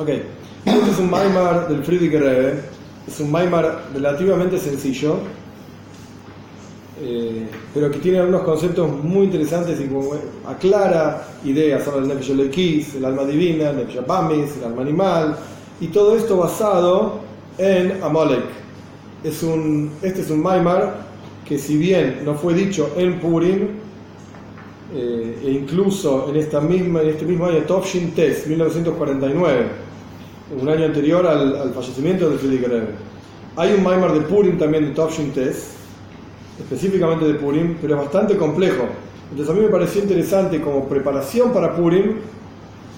[0.00, 2.54] Ok, este es un Maimar del Friedrich Rebbe,
[3.06, 5.16] es un Maimar relativamente sencillo,
[7.02, 10.12] eh, pero que tiene algunos conceptos muy interesantes y como
[10.48, 15.36] aclara ideas sobre el Nefesh Elekis, el alma divina, el Nefesh Bamis, el alma animal,
[15.82, 17.20] y todo esto basado
[17.58, 18.44] en Amalek.
[19.22, 20.94] Es un, este es un Maimar
[21.44, 23.68] que si bien no fue dicho en Purim,
[24.94, 29.89] eh, e incluso en, esta misma, en este mismo año, Tovshin Tes, 1949,
[30.58, 32.94] un año anterior al, fallecimiento de Friedrich Rebbe.
[33.56, 35.76] Hay un Maimar de Purim también de Tovshin Tes,
[36.58, 38.84] específicamente de Purim, pero es bastante complejo.
[39.30, 42.16] Entonces a mí me pareció interesante como preparación para Purim,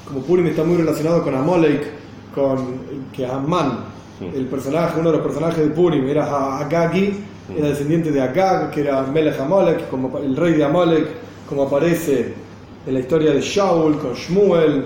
[0.06, 1.86] como Purim está muy relacionado con Amalek,
[2.34, 3.92] con que Amman,
[4.34, 7.24] el personaje, uno de los personajes de Purim era Agagi,
[7.56, 11.06] era descendiente de Agag, que era Melech Amalek, como el rey de Amalek,
[11.48, 12.34] como aparece
[12.86, 14.84] en la historia de Shaul con Shmuel.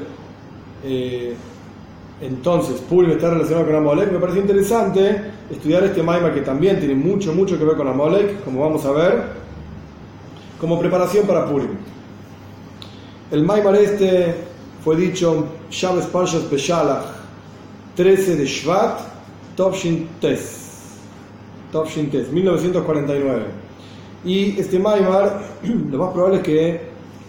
[0.85, 1.35] Eh,
[2.21, 4.11] entonces, Purim está relacionado con Amalek.
[4.11, 8.43] Me parece interesante estudiar este Maimar que también tiene mucho, mucho que ver con Amalek,
[8.43, 9.25] como vamos a ver,
[10.59, 11.77] como preparación para Purim.
[13.31, 14.35] El Maimar este
[14.83, 17.05] fue dicho Shabbos Parshas Beshalach,
[17.97, 19.01] 13 de Shvat,
[19.55, 20.63] Tovshin Tes.
[21.71, 23.45] Tovshin Tes, 1949.
[24.25, 25.43] Y este Maimar,
[25.91, 26.81] lo más probable es que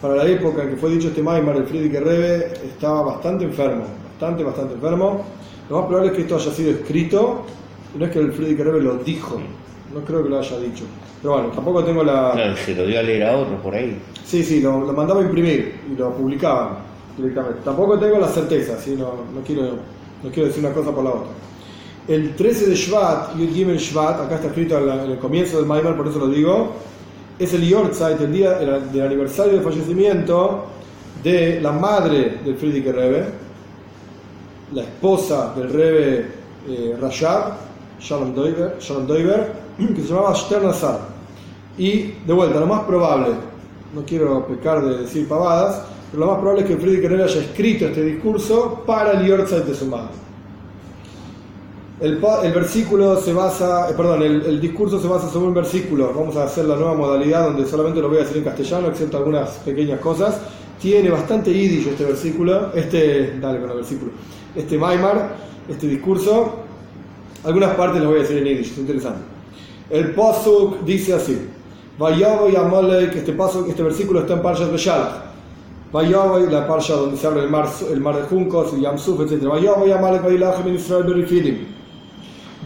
[0.01, 3.96] para la época en que fue dicho este Maimar, el Friedrich Rebbe estaba bastante enfermo
[4.17, 5.23] bastante, bastante enfermo.
[5.69, 7.45] Lo más probable es que esto haya sido escrito,
[7.97, 9.39] no es que el Friedrich Rebbe lo dijo,
[9.93, 10.85] no creo que lo haya dicho.
[11.21, 12.31] Pero bueno, tampoco tengo la.
[12.33, 13.99] Claro, se lo dio a leer a otro por ahí.
[14.25, 16.79] Sí, sí, lo, mandaba a imprimir y lo publicaban
[17.15, 17.59] directamente.
[17.63, 18.95] Tampoco tengo la certeza, ¿sí?
[18.97, 19.77] no, no, quiero,
[20.23, 21.31] no quiero decir una cosa por la otra.
[22.07, 25.97] El 13 de Shvat, Yud Gimel Shvat, acá está escrito en el comienzo del Maimar,
[25.97, 26.73] por eso lo digo,
[27.37, 30.65] es el Yortzeit, el día del aniversario del fallecimiento
[31.21, 33.46] de la madre del Friedrich Rebbe,
[34.73, 36.27] la esposa del Rebe
[36.69, 37.53] eh, Rashab,
[37.99, 38.77] Shalom Doiber,
[39.77, 40.99] que se llamaba Sternasar.
[41.77, 43.29] Y de vuelta, lo más probable,
[43.93, 47.41] no quiero pecar de decir pavadas, pero lo más probable es que Friedrich Rebbe haya
[47.41, 50.27] escrito este discurso para el Yortzeit de su madre.
[51.99, 56.13] El, el, versículo se basa, eh, perdón, el, el, discurso se basa sobre un versículo.
[56.15, 59.17] Vamos a hacer la nueva modalidad donde solamente lo voy a decir en castellano, excepto
[59.17, 60.39] algunas pequeñas cosas.
[60.79, 64.11] Tiene bastante yiddish este versículo, este, dale con el versículo,
[64.57, 65.35] este Maimar,
[65.69, 66.55] este discurso.
[67.43, 69.19] Algunas partes las voy a decir en yiddish, es interesante.
[69.89, 71.37] El Pasuk dice así:
[71.97, 73.35] Vayaboy Amalek, este,
[73.69, 75.27] este versículo está en Parshat Beshalach.
[75.91, 79.45] Vayaboy, la parsha donde se abre el mar, el mar de juncos, y Yamsuf, etc.
[79.45, 81.59] Vayaboy Amalek, Vailachem en Israel Berifidim.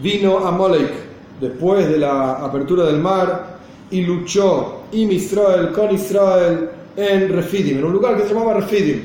[0.02, 0.92] Vino Amalek
[1.40, 3.58] después de la apertura del mar
[3.90, 9.02] y luchó y Israel con Israel en Refidim, en un lugar que se llamaba Refidim.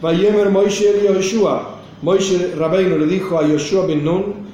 [0.00, 1.75] Vayemer Moishe Yoshua.
[2.02, 4.46] Moishe Rabbeinu le dijo a Yoshua bin Nun,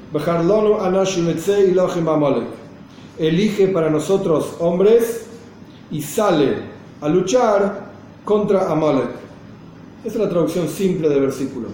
[3.19, 5.27] Elige para nosotros hombres
[5.91, 6.57] y sale
[7.01, 7.91] a luchar
[8.25, 9.11] contra Amalek.
[10.05, 11.69] Esa es la traducción simple del versículo.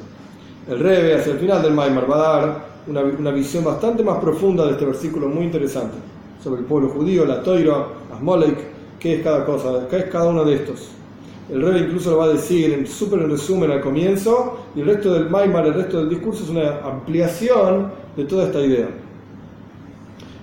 [0.69, 4.19] El Rebe, hacia el final del Maimar, va a dar una, una, visión bastante más
[4.19, 5.97] profunda de este versículo, muy interesante,
[6.43, 7.87] sobre el pueblo judío, la Toira,
[8.19, 8.59] Amalek,
[8.99, 10.89] qué es cada cosa, qué es cada uno de estos.
[11.51, 14.87] El rey incluso lo va a decir en súper en resumen al comienzo, y el
[14.87, 18.89] resto del Maimar, el resto del discurso es una ampliación de toda esta idea.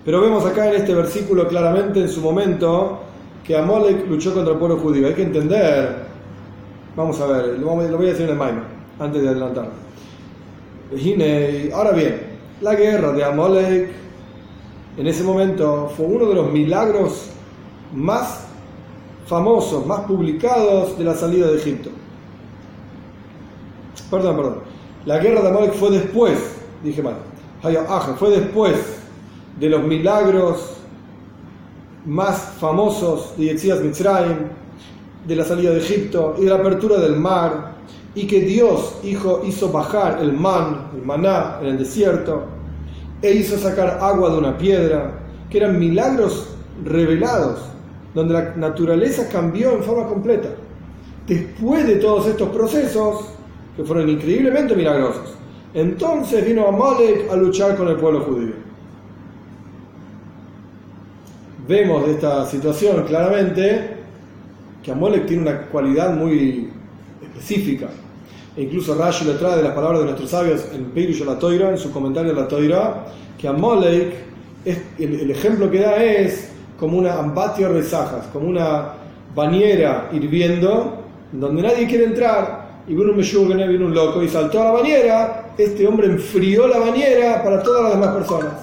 [0.04, 3.00] Pero vemos acá en este versículo claramente en su momento
[3.44, 5.08] que Amalek luchó contra el pueblo judío.
[5.08, 5.96] Hay que entender,
[6.96, 8.64] vamos a ver, lo voy a decir en el Maimar,
[9.00, 9.70] antes de adelantar.
[11.74, 12.22] Ahora bien,
[12.62, 13.90] la guerra de Amalek
[14.98, 17.30] en ese momento fue uno de los milagros
[17.94, 18.45] más
[19.26, 21.90] famosos, más publicados de la salida de Egipto.
[24.10, 24.56] Perdón, perdón.
[25.06, 26.38] La guerra de Amalek fue después,
[26.84, 27.16] dije mal,
[28.18, 28.76] fue después
[29.60, 30.78] de los milagros
[32.06, 34.38] más famosos de Yetzias Mitzrayim,
[35.26, 37.74] de la salida de Egipto y de la apertura del mar,
[38.14, 42.44] y que Dios hizo, hizo bajar el man, el maná, en el desierto,
[43.22, 45.20] e hizo sacar agua de una piedra,
[45.50, 46.50] que eran milagros
[46.84, 47.75] revelados
[48.16, 50.50] donde la naturaleza cambió en forma completa.
[51.28, 53.26] Después de todos estos procesos,
[53.76, 55.36] que fueron increíblemente milagrosos,
[55.74, 58.54] entonces vino Amalek a luchar con el pueblo judío.
[61.68, 63.98] Vemos de esta situación claramente
[64.82, 66.70] que Amalek tiene una cualidad muy
[67.22, 67.90] específica.
[68.56, 71.70] E incluso Rashi le trae de las palabras de nuestros sabios en Pirush la Toira,
[71.72, 73.08] en su comentario de la Toira,
[73.38, 74.14] que Amalek,
[74.64, 78.94] el, el ejemplo que da es como una ambatio resajas, como una
[79.34, 84.62] bañera hirviendo, donde nadie quiere entrar, y vino un meyugene, vino un loco y saltó
[84.62, 88.54] a la bañera, este hombre enfrió la bañera para todas las demás personas.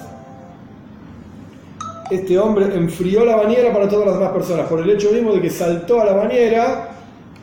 [2.09, 5.41] Este hombre enfrió la bañera para todas las demás personas, por el hecho mismo de
[5.41, 6.89] que saltó a la bañera,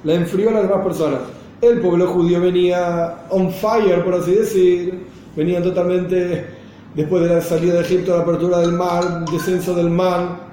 [0.05, 1.21] la enfrió a las demás personas.
[1.61, 5.07] El pueblo judío venía on fire, por así decir,
[5.37, 6.47] venían totalmente,
[6.95, 10.50] después de la salida de Egipto, la apertura del mar, descenso del mar,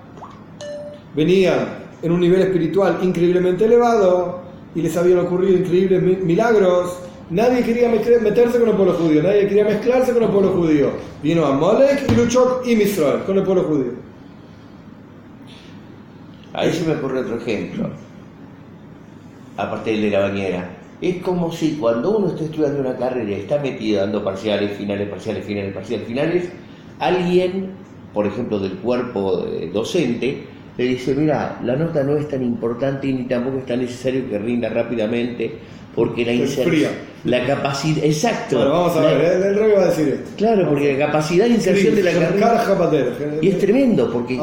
[1.17, 4.41] venían en un nivel espiritual increíblemente elevado
[4.75, 6.99] y les habían ocurrido increíbles milagros.
[7.31, 10.91] Nadie quería meterse con el pueblo judío, nadie quería mezclarse con el pueblo judío.
[11.23, 13.91] Vino a Molek y luchó y Misrael con el pueblo judío.
[16.53, 17.89] Ahí se me ocurre otro ejemplo,
[19.57, 20.69] aparte de la bañera.
[21.01, 25.09] Es como si cuando uno está estudiando una carrera y está metido dando parciales, finales,
[25.09, 26.49] parciales, finales, parciales, finales,
[26.99, 27.71] alguien,
[28.13, 30.45] por ejemplo, del cuerpo eh, docente,
[30.77, 34.37] le dice, mira, la nota no es tan importante ni tampoco es tan necesario que
[34.37, 35.51] rinda rápidamente,
[35.95, 36.91] porque la inserción,
[37.23, 38.57] la capacidad, exacto.
[38.57, 40.29] Bueno, vamos a ver, el, rey va a decir esto.
[40.37, 42.91] Claro, porque la capacidad de inserción de la carrera
[43.41, 44.39] y es tremendo, porque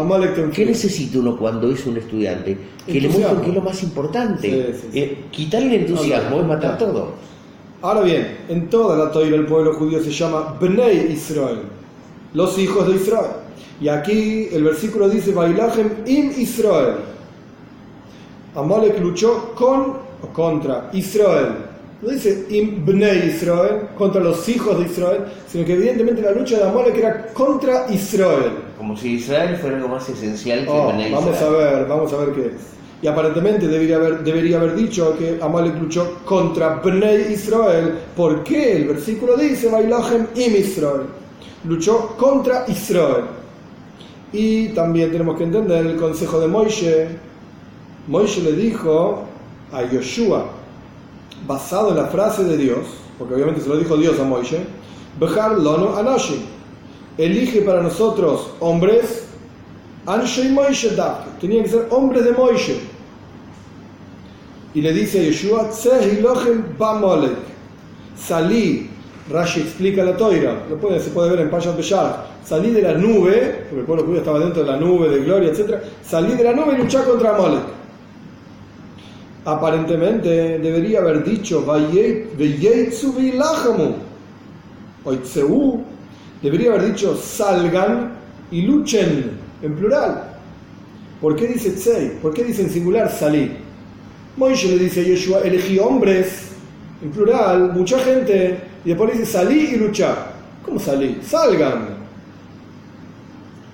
[0.52, 2.56] ¿qué necesita uno cuando es un estudiante?
[2.84, 4.74] Que le muestre que es lo más importante.
[4.92, 7.12] Eh, quitarle el entusiasmo es matar todo.
[7.80, 11.58] Ahora bien, en toda la toira el pueblo judío se llama Bnei Israel,
[12.32, 13.43] los hijos de Israel.
[13.80, 16.96] Y aquí el versículo dice, Bailajem im Israel.
[18.54, 21.74] Amalek luchó con o contra Israel.
[22.00, 26.58] No dice im bnei Israel, contra los hijos de Israel, sino que evidentemente la lucha
[26.58, 28.52] de Amalek era contra Israel.
[28.76, 32.34] Como si Israel fuera algo más esencial que oh, Vamos a ver, vamos a ver
[32.34, 32.74] qué es.
[33.02, 37.94] Y aparentemente debería haber, debería haber dicho que Amalek luchó contra Bnei Israel.
[38.16, 38.76] ¿Por qué?
[38.76, 41.02] El versículo dice, Bailajem im Israel.
[41.64, 43.24] Luchó contra Israel.
[44.34, 47.08] Y también tenemos que entender el consejo de Moishe.
[48.08, 49.22] Moishe le dijo
[49.72, 50.46] a Yoshua,
[51.46, 52.80] basado en la frase de Dios,
[53.16, 54.58] porque obviamente se lo dijo Dios a Moishe,
[55.20, 56.40] Behar Lono Anoshim,
[57.16, 59.24] elige para nosotros hombres,
[60.04, 60.90] Anshei Moishe
[61.40, 62.80] tenían que ser hombres de Moishe.
[64.74, 65.70] Y le dice a Yoshua,
[66.76, 67.36] Bamolek,
[68.18, 68.90] salí,
[69.30, 72.92] Rashi explica la toira, lo puede, se puede ver en Payat Beshar, salí de la
[72.92, 75.76] nube, porque el pueblo judío estaba dentro de la nube de gloria, etc.
[76.04, 77.62] Salí de la nube y luché contra Amalek.
[79.46, 81.64] Aparentemente debería haber dicho
[86.42, 88.12] debería haber dicho salgan
[88.50, 89.30] y luchen
[89.62, 90.34] en plural.
[91.20, 92.18] ¿Por qué dice tsei?
[92.20, 93.52] ¿Por qué dice en singular salí?
[94.36, 96.50] Moishe le dice a Yeshua, elegí hombres
[97.02, 100.32] en plural, mucha gente, y después dice salí y luchar.
[100.64, 101.20] ¿Cómo salí?
[101.22, 101.88] Salgan.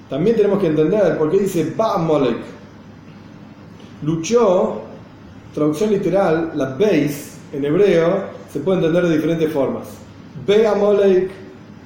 [0.09, 2.39] También tenemos que entender por qué dice Ba Molek.
[4.03, 4.83] Luchó,
[5.55, 9.89] traducción literal, la Beis en hebreo se puede entender de diferentes formas.
[10.47, 11.31] Be Amalek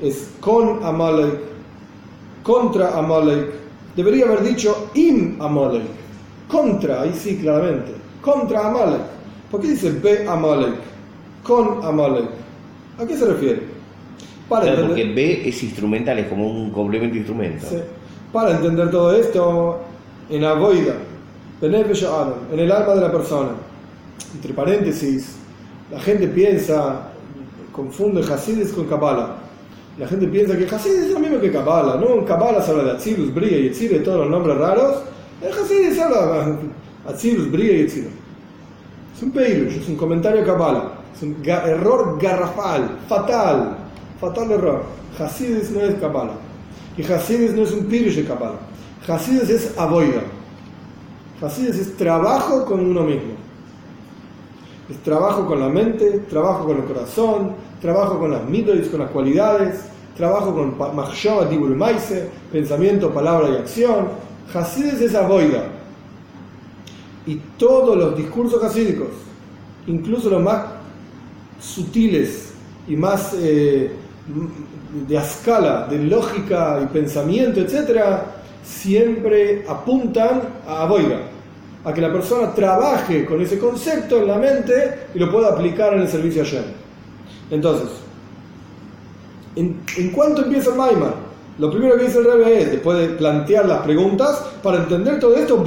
[0.00, 1.40] es con Amalek,
[2.42, 3.52] contra Amalek.
[3.96, 5.84] Debería haber dicho Im Amalek,
[6.48, 7.92] contra, ahí sí claramente,
[8.22, 9.02] contra Amalek.
[9.50, 10.74] ¿Por qué dice Be Amalek?
[11.42, 12.43] Con Amalek.
[12.98, 13.62] ¿A qué se refiere?
[14.48, 17.66] Para porque B es instrumental, es como un complemento instrumento.
[17.68, 17.76] Sí.
[18.32, 19.80] Para entender todo esto,
[20.28, 20.96] en Avoida,
[21.62, 21.74] en
[22.58, 23.50] el alma de la persona,
[24.34, 25.36] entre paréntesis,
[25.90, 27.08] la gente piensa,
[27.72, 29.36] confunde Hasidis con Kabbalah.
[29.98, 32.14] La gente piensa que Hasidis es lo mismo que Kabbalah, ¿no?
[32.14, 35.02] En Kabbalah se habla de Atzilus, Bria y Etzir, todos los nombres raros.
[35.40, 36.56] En Hasidis se habla de
[37.08, 38.08] Atzilus, Bria y Etzir.
[39.16, 40.93] Es un peirush, es un comentario de Kabbalah.
[41.14, 43.76] Es un error garrafal, fatal,
[44.20, 44.82] fatal error.
[45.18, 46.34] Hasidis no es Kabbalah.
[46.96, 48.58] Y Hasidis no es un pirush de.
[49.06, 50.22] Hasidis es avoida.
[51.40, 53.34] Hasidis es trabajo con uno mismo.
[54.90, 59.10] Es trabajo con la mente, trabajo con el corazón, trabajo con las mitos, con las
[59.10, 59.84] cualidades,
[60.16, 64.08] trabajo con machshava, dibur maise, pensamiento, palabra y acción.
[64.52, 65.64] Hasidis es avoida.
[67.26, 69.08] Y todos los discursos hasídicos,
[69.86, 70.73] incluso los más
[71.64, 72.52] sutiles
[72.86, 73.90] y más eh,
[75.08, 78.26] de escala, de lógica y pensamiento, etcétera,
[78.62, 81.20] siempre apuntan a Boira,
[81.84, 85.94] a que la persona trabaje con ese concepto en la mente y lo pueda aplicar
[85.94, 86.64] en el servicio ayer.
[87.50, 87.88] Entonces,
[89.56, 91.14] ¿en, ¿en cuánto empieza el Maimar?
[91.58, 95.36] Lo primero que dice el Rebbe es, después de plantear las preguntas, para entender todo
[95.36, 95.62] esto,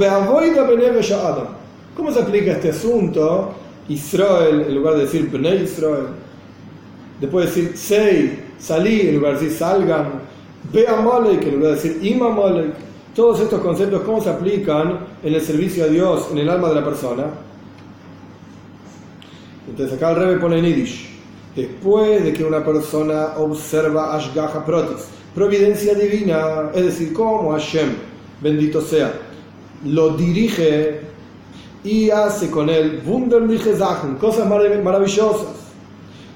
[1.96, 3.54] ¿Cómo se aplica este asunto?
[3.88, 6.08] Israel, en lugar de decir Bnei Israel.
[7.20, 10.20] Después de decir Sei, salí, en lugar de decir salgan,
[10.72, 12.74] ve a Malek, en lugar de decir ima Malek.
[13.14, 16.74] Todos estos conceptos, ¿cómo se aplican en el servicio a Dios, en el alma de
[16.76, 17.24] la persona?
[19.68, 21.08] Entonces acá el Rebbe pone en Yiddish.
[21.56, 27.88] Después de que una persona observa Ashgaha Protis, providencia divina, es decir, como Hashem,
[28.40, 29.12] bendito sea,
[29.84, 31.00] lo dirige
[31.84, 35.48] y hace con él wunderliche Sachen, cosas maravillosas,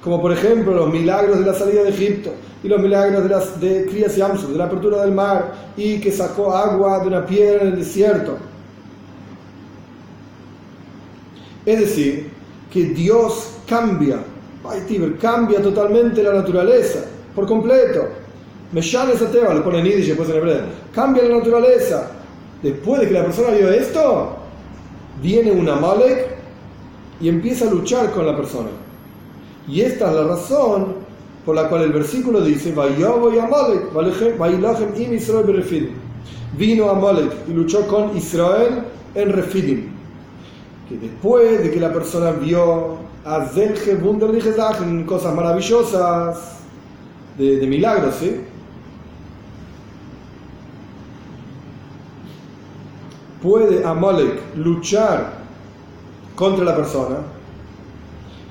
[0.02, 2.30] como por ejemplo los milagros de la salida de Egipto
[2.62, 6.54] y los milagros de, las, de Kriyas de la apertura del mar y que sacó
[6.54, 8.36] agua de una piedra en el desierto.
[11.64, 12.30] Es decir,
[12.72, 14.18] que Dios cambia,
[15.20, 17.00] cambia totalmente la naturaleza,
[17.34, 18.08] por completo.
[18.72, 20.62] Meshane Sateva, lo pone en Yiddish después en hebreo.
[20.94, 22.10] Cambia la naturaleza.
[22.62, 24.41] Después de que la persona vio esto,
[25.22, 26.28] viene un Amalek
[27.20, 28.68] y empieza a luchar con la persona.
[29.68, 30.94] Y esta es la razón
[31.46, 32.74] por la cual el versículo dice:
[36.58, 38.82] Vino Amalek y luchó con Israel
[39.14, 39.92] en Refidim
[40.88, 46.58] que después de que la persona vio a Sachen, cosas maravillosas,
[47.38, 48.40] de, de milagros, ¿sí?
[53.42, 55.32] Puede Amalek luchar
[56.36, 57.16] contra la persona,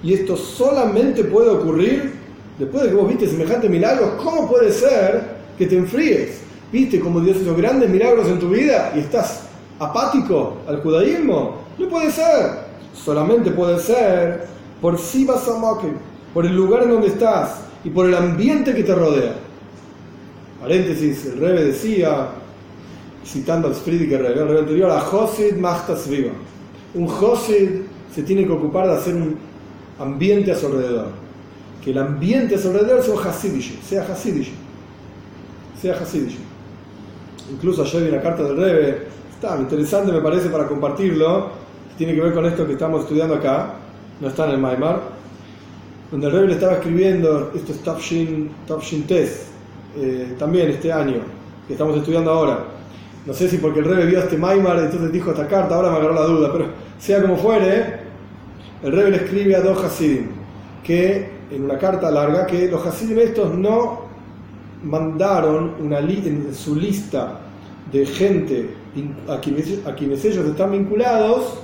[0.03, 2.13] y esto solamente puede ocurrir
[2.57, 6.41] después de que vos viste semejantes milagros, ¿cómo puede ser que te enfríes?
[6.71, 9.47] ¿Viste cómo Dios hizo grandes milagros en tu vida y estás
[9.79, 11.57] apático al judaísmo?
[11.77, 12.71] No puede ser.
[12.93, 14.47] Solamente puede ser
[14.81, 15.53] por si vas a
[16.33, 19.35] por el lugar en donde estás y por el ambiente que te rodea.
[20.61, 22.29] Paréntesis, el Rebe decía,
[23.25, 26.31] citando al Friedrich Rebe, el Rebe anterior, a Josid Machtas Viva.
[26.93, 27.69] Un Josid
[28.13, 29.37] se tiene que ocupar de hacer un
[29.99, 31.07] ambiente a su alrededor.
[31.83, 34.51] Que el ambiente a su alrededor sea Hasidish, sea Hasidish.
[35.81, 36.37] Sea Hasidish.
[37.51, 41.49] Incluso ayer vi una carta del Rebe, está interesante me parece para compartirlo,
[41.97, 43.73] tiene que ver con esto que estamos estudiando acá,
[44.19, 45.01] no está en el Maimar,
[46.11, 49.47] donde el Rebbe le estaba escribiendo, esto es Tafshin, Tafshin Test,
[49.97, 51.17] eh, también este año,
[51.67, 52.65] que estamos estudiando ahora.
[53.25, 55.97] No sé si porque el Rebbe vio este Maimar, entonces dijo esta carta, ahora me
[55.97, 56.65] agarró la duda, pero
[56.97, 57.99] sea como fuere,
[58.83, 60.27] el Rebbe le escribe a dos Hasidim,
[60.83, 64.01] que en una carta larga, que los Hasidim estos no
[64.83, 67.39] mandaron una en su lista
[67.91, 68.69] de gente
[69.27, 71.59] a quienes, a ellos están vinculados,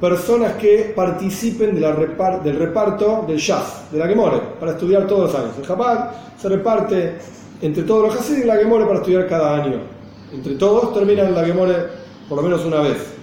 [0.00, 5.32] personas que participen de la del reparto del Shas, de la Gemore, para estudiar todos
[5.32, 5.56] los años.
[5.56, 5.98] En Japón
[6.36, 7.14] se reparte
[7.62, 9.93] entre todos los Hasidim la Gemore para estudiar cada año.
[10.34, 11.74] Entre todos terminan la Gemore
[12.28, 13.14] por lo menos una vez.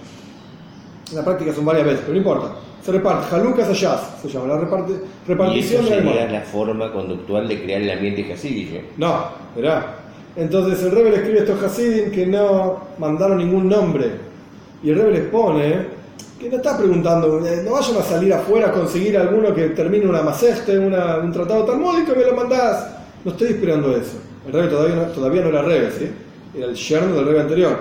[1.10, 2.54] En la práctica son varias veces, pero no importa.
[2.82, 4.94] Se reparte, Halukas a Shas, se llama, la reparte,
[5.26, 8.96] repartición ¿Y eso de la la forma conductual de crear el ambiente Hasidic?
[8.96, 9.98] No, verá.
[10.34, 14.10] Entonces el Rebbe le escribe a estos Hasidim que no mandaron ningún nombre.
[14.82, 16.02] Y el Rebbe les pone
[16.40, 20.06] que no está preguntando, eh, no vayan a salir afuera a conseguir alguno que termine
[20.06, 22.88] una maceste, una, un tratado talmúdico y me lo mandás.
[23.24, 24.18] No estoy esperando eso.
[24.44, 26.10] El rebe todavía no, todavía no era rebe, ¿sí?
[26.54, 27.78] Era el yerno del rebe anterior.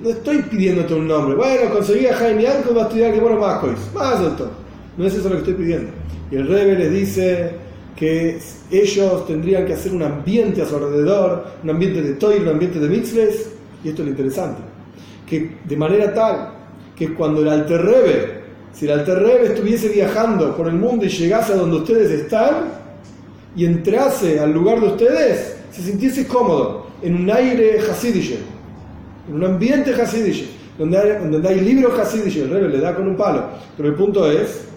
[0.00, 1.34] No estoy pidiéndote un nombre.
[1.34, 3.62] Bueno, conseguí a Jaime Anco va a estudiar que bueno más
[3.94, 4.50] Más esto.
[4.96, 5.90] No es eso lo que estoy pidiendo.
[6.30, 7.52] Y el rebe les dice
[7.96, 8.38] que
[8.70, 12.78] ellos tendrían que hacer un ambiente a su alrededor, un ambiente de toy, un ambiente
[12.78, 13.50] de mitzles,
[13.82, 14.62] y esto es lo interesante,
[15.26, 16.50] que de manera tal
[16.94, 21.56] que cuando el Alterrebe, si el Alterrebe estuviese viajando por el mundo y llegase a
[21.56, 22.68] donde ustedes están
[23.56, 28.38] y entrase al lugar de ustedes, se sintiese cómodo, en un aire hasidische,
[29.28, 30.46] en un ambiente hasidische,
[30.78, 33.44] donde hay, donde hay libros hasidische, el Rebe le da con un palo.
[33.76, 34.68] Pero el punto es,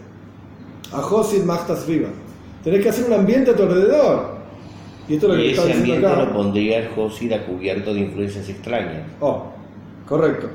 [0.91, 2.09] a Josid Machtas Viva.
[2.63, 4.41] Tenés que hacer un ambiente a tu alrededor.
[5.07, 8.47] Y esto es lo que ese ambiente lo pondría el Josid a cubierto de influencias
[8.49, 9.03] extrañas.
[9.19, 9.51] Oh,
[10.07, 10.47] correcto.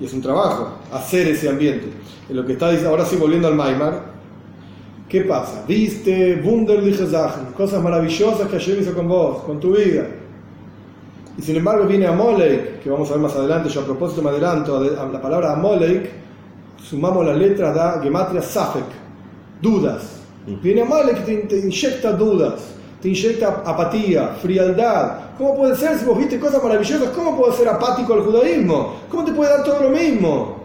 [0.00, 1.86] Y es un trabajo hacer ese ambiente.
[2.28, 4.14] En lo que está ahora sí volviendo al Maimar,
[5.08, 5.64] ¿qué pasa?
[5.68, 10.06] Viste, wunderliche Sachen, cosas maravillosas que ayer hizo con vos, con tu vida.
[11.36, 14.30] Y sin embargo viene Amolek, que vamos a ver más adelante, yo a propósito me
[14.30, 16.10] adelanto a la palabra Amolek,
[16.82, 18.84] sumamos las letras da Gematria Safek,
[19.60, 20.20] dudas.
[20.46, 20.62] Mm.
[20.62, 22.74] Viene Amolek que te inyecta dudas
[23.04, 25.36] te inyecta apatía, frialdad.
[25.36, 27.10] ¿Cómo puede ser si vos viste cosas maravillosas?
[27.10, 28.94] ¿Cómo puede ser apático al judaísmo?
[29.10, 30.64] ¿Cómo te puede dar todo lo mismo?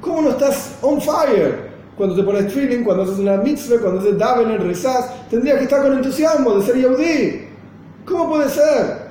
[0.00, 1.70] ¿Cómo no estás on fire?
[1.96, 5.82] Cuando te pones feeling, cuando haces una mitzvah, cuando haces davener, rezás, tendrías que estar
[5.82, 7.46] con entusiasmo de ser yaudí.
[8.06, 9.01] ¿Cómo puede ser?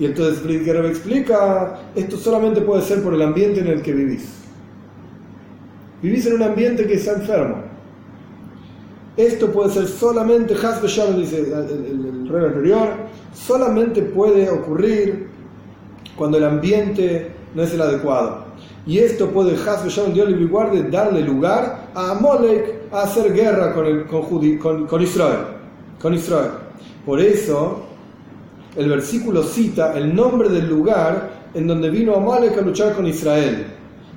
[0.00, 4.28] Y entonces Friedrich explica, esto solamente puede ser por el ambiente en el que vivís.
[6.02, 7.70] Vivís en un ambiente que está enfermo
[9.16, 12.88] esto puede ser solamente, Hasbe dice el, rey anterior,
[13.34, 15.28] solamente puede ocurrir
[16.16, 18.44] cuando el ambiente no es el adecuado.
[18.86, 23.86] Y esto puede, Hasbe Dios le guarde, darle lugar a Amalek a hacer guerra con,
[23.86, 25.40] el, con, con, con Israel.
[26.00, 26.50] Con Israel.
[27.04, 27.82] Por eso,
[28.76, 33.66] el versículo cita el nombre del lugar en donde vino Amalek a luchar con Israel.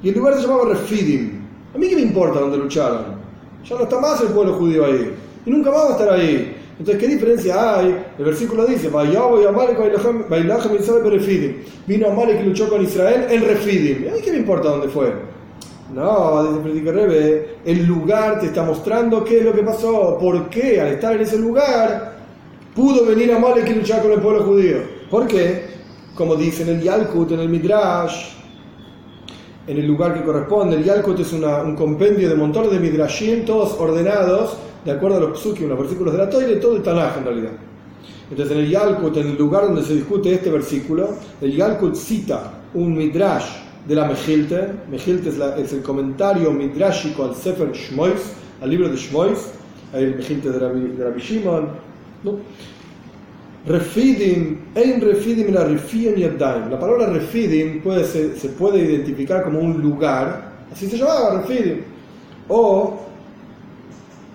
[0.02, 1.42] Y el lugar se llamaba Refidim.
[1.74, 3.24] A mí qué me importa dónde lucharon.
[3.68, 5.14] Ya no está más el pueblo judío ahí.
[5.46, 6.58] Y nunca más va a estar ahí.
[6.78, 8.04] Entonces, ¿qué diferencia hay?
[8.18, 8.90] El versículo dice,
[11.88, 14.08] Vino Amalek y luchó con Israel en Refidim.
[14.10, 15.14] ¿A mí qué me importa dónde fue?
[15.94, 20.82] No, dice Rebe, el lugar te está mostrando qué es lo que pasó, por qué
[20.82, 22.13] al estar en ese lugar
[22.76, 24.78] pudo venir Amalek y luchar con el pueblo judío.
[25.10, 25.74] ¿Por qué?
[26.16, 28.34] Como dice en el Yalkut, en el Midrash,
[29.68, 30.76] en el lugar que corresponde.
[30.76, 35.40] El Yalkut es un compendio de montones de Midrashim, todos ordenados de acuerdo a los
[35.40, 37.52] psukim, los versículos de la Torah y todo el Tanaj en realidad.
[38.30, 41.10] Entonces en el Yalkut, en el lugar donde se discute este versículo,
[41.42, 43.46] el Yalkut cita un Midrash
[43.88, 44.68] de la Mejilte.
[44.90, 49.52] Mejilte es, el comentario midrashico al Sefer Shmois, al libro de Shmois,
[49.94, 51.68] el Mejilte de Rabbi, de Shimon.
[52.24, 52.40] ¿No?
[53.66, 56.70] Refidim, ein refidim la yadaim.
[56.70, 61.82] La palabra refidim puede, se, se, puede identificar como un lugar, así se llamaba refidim.
[62.50, 63.00] O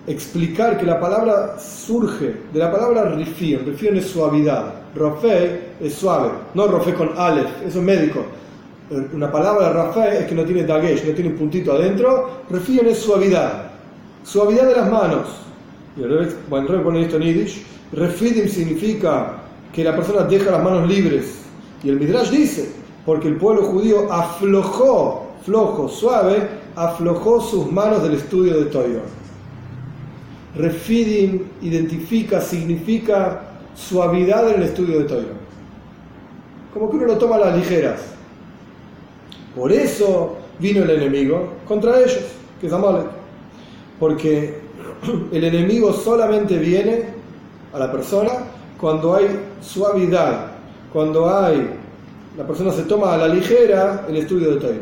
[0.07, 3.65] explicar que la palabra surge de la palabra rifion.
[3.65, 4.73] Rifion es suavidad.
[4.95, 6.31] Rofe es suave.
[6.55, 8.25] No rofe con alef, eso es médico.
[9.13, 12.41] Una palabra rafe es que no tiene dagesh, no tiene un puntito adentro.
[12.49, 13.69] Rifion es suavidad.
[14.23, 15.48] Suavidad de las manos.
[15.99, 17.63] Y el bueno, el pone esto en Yiddish.
[17.91, 19.41] Refidim significa
[19.73, 21.39] que la persona deja las manos libres.
[21.83, 22.69] Y el Midrash dice,
[23.05, 29.01] porque el pueblo judío aflojó, flojo, suave, aflojó sus manos del estudio de Toyor.
[30.55, 33.41] Refidim identifica, significa
[33.75, 35.23] suavidad en el estudio de Torah.
[36.73, 37.99] Como que uno lo toma a las ligeras.
[39.55, 42.19] Por eso vino el enemigo contra ellos,
[42.59, 43.07] que es Amalek.
[43.99, 44.68] Porque
[45.31, 47.05] el enemigo solamente viene
[47.73, 48.29] a la persona
[48.79, 49.27] cuando hay
[49.61, 50.51] suavidad,
[50.91, 51.69] cuando hay,
[52.37, 54.75] la persona se toma a la ligera el estudio de Torah.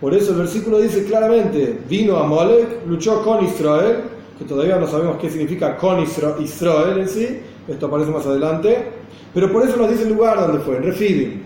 [0.00, 4.02] Por eso el versículo dice claramente, vino a Molek, luchó con Israel,
[4.38, 8.90] que todavía no sabemos qué significa con Israel en sí, esto aparece más adelante,
[9.32, 11.45] pero por eso nos dice el lugar donde fue, en Refidim.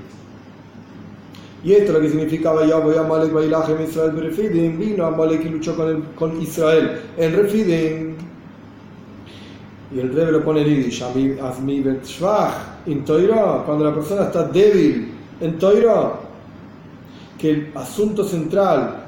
[1.62, 5.10] Y esto es lo que significaba ya voy a Molek en Israel Refidim, vino a
[5.10, 8.14] Molek y luchó con, con Israel en Refidim.
[9.94, 11.02] Y el rey lo pone en Yiddish,
[13.66, 16.12] cuando la persona está débil en Toira,
[17.36, 19.04] que el asunto central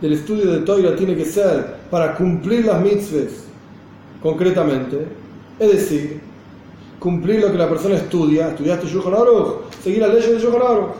[0.00, 3.44] del estudio de Toira tiene que ser para cumplir las mitzvahs
[4.22, 5.06] concretamente,
[5.58, 6.20] es decir,
[7.04, 10.94] cumplir lo que la persona estudia, estudiaste Yuhon Aruch, seguir las leyes de Yuhon Aruch,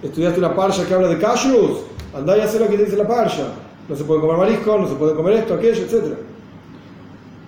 [0.00, 1.78] estudiaste una parsha que habla de kashrus,
[2.14, 3.48] andá y haz lo que dice la parsha,
[3.88, 6.14] no se puede comer marisco, no se puede comer esto, aquello, etc.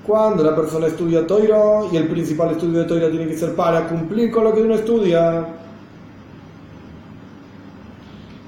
[0.04, 3.86] Cuando la persona estudia Toira y el principal estudio de Toira tiene que ser para
[3.86, 5.46] cumplir con lo que uno estudia,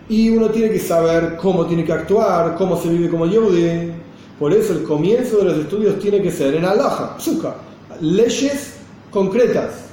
[0.09, 3.93] y uno tiene que saber cómo tiene que actuar, cómo se vive como Yehudi.
[4.39, 7.55] Por eso el comienzo de los estudios tiene que ser en Alaja, Psuka,
[8.01, 8.75] leyes
[9.11, 9.87] concretas,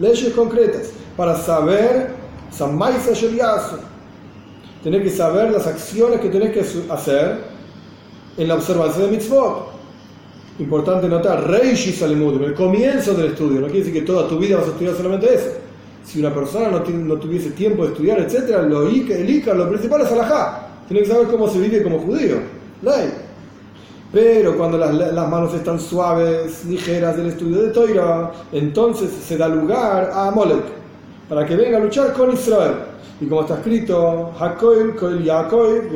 [0.00, 2.10] leyes concretas, para saber
[2.50, 3.12] Samaisa
[4.82, 7.38] tener que saber las acciones que tenés que hacer
[8.36, 9.72] en la observancia de mitzvot.
[10.58, 14.56] Importante notar, Reishi Salimudim, el comienzo del estudio, no quiere decir que toda tu vida
[14.56, 15.62] vas a estudiar solamente eso
[16.04, 20.02] si una persona no, no tuviese tiempo de estudiar, etc., lo, el Icar, lo principal
[20.02, 20.68] es alajá.
[20.88, 22.36] Tiene que saber cómo se vive como judío.
[22.82, 23.10] Ley.
[24.12, 30.10] Pero cuando las, manos están suaves, ligeras del estudio de Toira, entonces se da lugar
[30.14, 30.64] a Molek
[31.28, 32.74] para que venga a luchar con Israel.
[33.20, 35.92] Y como está escrito, Hakoil, Koil Yaakov,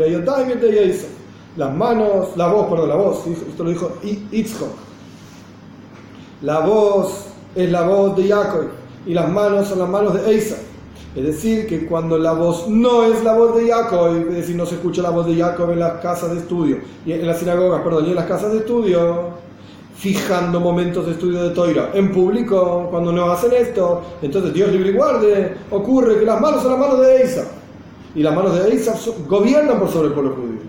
[1.57, 4.71] las manos, la voz, perdón, la voz, esto lo dijo Itzhok.
[6.43, 8.67] La voz es la voz de Yaakov
[9.07, 10.57] y las manos son las manos de Eisa.
[11.17, 14.67] Es decir, que cuando la voz no es la voz de Jacob, es decir, no
[14.67, 16.77] se escucha la voz de Jacob en las casas de estudio,
[17.07, 19.31] en las sinagogas, perdón, y en las casas de estudio,
[19.97, 24.91] fijando momentos de estudio de Toira en público, cuando no hacen esto, entonces Dios libre
[24.91, 27.47] y guarde, ocurre que las manos son las manos de Eisa,
[28.15, 28.95] y las manos de Eisa
[29.27, 30.61] gobiernan por sobre el pueblo judío.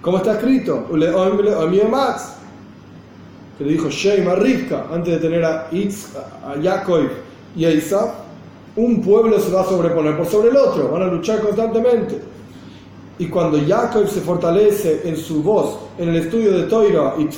[0.00, 0.86] ¿Cómo está escrito?
[3.58, 7.08] Que le dijo Sheima Rivka, antes de tener a, Itz, a Yaakov
[7.56, 8.10] y a Isaac,
[8.76, 12.20] un pueblo se va a sobreponer por sobre el otro, van a luchar constantemente.
[13.18, 17.28] Y cuando Jacob se fortalece en su voz, en el estudio de Toira y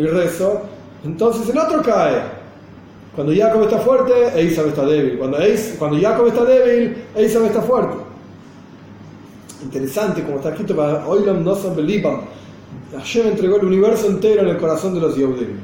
[0.00, 0.62] y rezo,
[1.04, 2.22] entonces el otro cae.
[3.16, 5.18] Cuando Jacob está fuerte, Esaú está débil.
[5.18, 7.96] Cuando, Eis, cuando Jacob está débil, Esaú está fuerte.
[9.64, 12.20] Interesante, como está escrito para Oilam Nosam Belibam.
[12.96, 15.58] Hashem entregó el universo entero en el corazón de los Yehudim.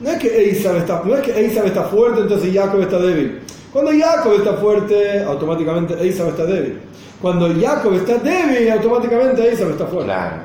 [0.00, 3.40] No es que Esaú está, no es que está fuerte, entonces Jacob está débil.
[3.72, 6.78] Cuando Jacob está fuerte, automáticamente Esaú está débil.
[7.20, 10.06] Cuando Jacob está débil, automáticamente Esaú está fuerte.
[10.06, 10.36] Claro.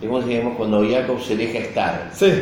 [0.00, 2.10] Es digamos cuando Jacob se deja estar.
[2.12, 2.32] Sí.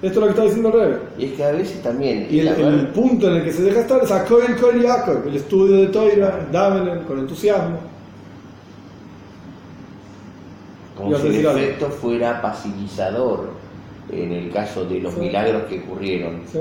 [0.00, 0.98] Esto es lo que está diciendo el rey.
[1.18, 2.28] Y es que a veces también.
[2.30, 5.76] Y el, punto en el que se deja estar sacó el Kol Jacob, el estudio
[5.76, 7.78] de Toira, Davenen, con entusiasmo.
[10.98, 13.50] Como si el efecto fuera pasivizador
[14.10, 16.42] en el caso de los milagros que ocurrieron.
[16.50, 16.58] Sí.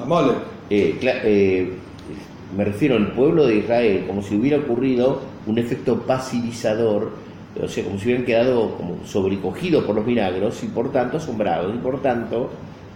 [0.00, 0.32] Amole.
[0.70, 1.72] Eh, eh,
[2.56, 7.10] me refiero al pueblo de Israel, como si hubiera ocurrido un efecto pasivizador
[7.60, 11.74] o sea, como si hubieran quedado como sobrecogidos por los milagros y por tanto asombrados,
[11.74, 12.48] y por tanto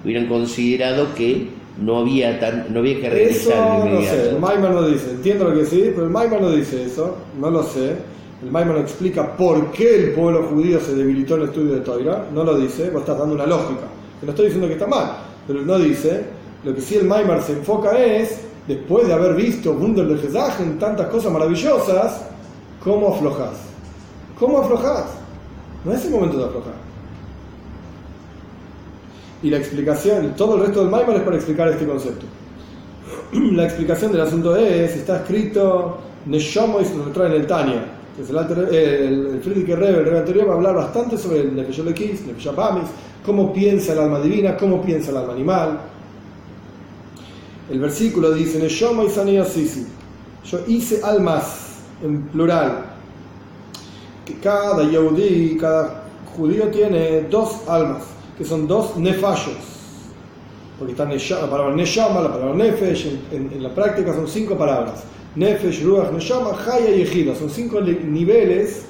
[0.04, 1.48] hubieran considerado que
[1.80, 5.48] no había tan, no había que regresar eso, no sé, el Maimon no dice, entiendo
[5.48, 7.96] lo que sí, pero el Maimon no dice eso, no lo sé.
[8.44, 12.26] El Maimon explica por qué el pueblo judío se debilitó en el estudio de Toira,
[12.34, 13.86] no lo dice, vos estás dando una lógica.
[14.20, 16.26] Que no estoy diciendo que está mal, pero no dice.
[16.62, 20.78] Lo que sí el Maimon se enfoca es, después de haber visto Wunder de en
[20.78, 22.26] tantas cosas maravillosas,
[22.82, 23.52] cómo aflojas
[24.38, 25.04] ¿Cómo aflojar?
[25.84, 26.74] No es el momento de aflojar.
[29.42, 32.26] Y la explicación, todo el resto del Maimar es para explicar este concepto.
[33.32, 38.03] La explicación del asunto es, está escrito, Neshomo y se lo trae en el Tania.
[38.18, 42.50] El, Friedrich Rebbe, el Rebbe anterior, va a hablar bastante sobre el Nefesh Lekis, Nefesh
[43.24, 45.80] cómo piensa el alma divina, cómo piensa el alma animal.
[47.70, 49.86] El versículo dice, Neshomo y Sisi.
[50.44, 52.84] Yo hice almas en plural,
[54.26, 56.04] que cada Yehudi, cada
[56.36, 58.04] judío tiene dos almas,
[58.36, 59.54] que son dos nefashos.
[60.78, 61.04] Porque está
[61.40, 65.04] la palabra neshama, la palabra nefesh, en, la práctica son cinco palabras.
[65.36, 67.34] Nefesh, ruach, neshama, haya y ejida.
[67.34, 68.84] Son cinco niveles,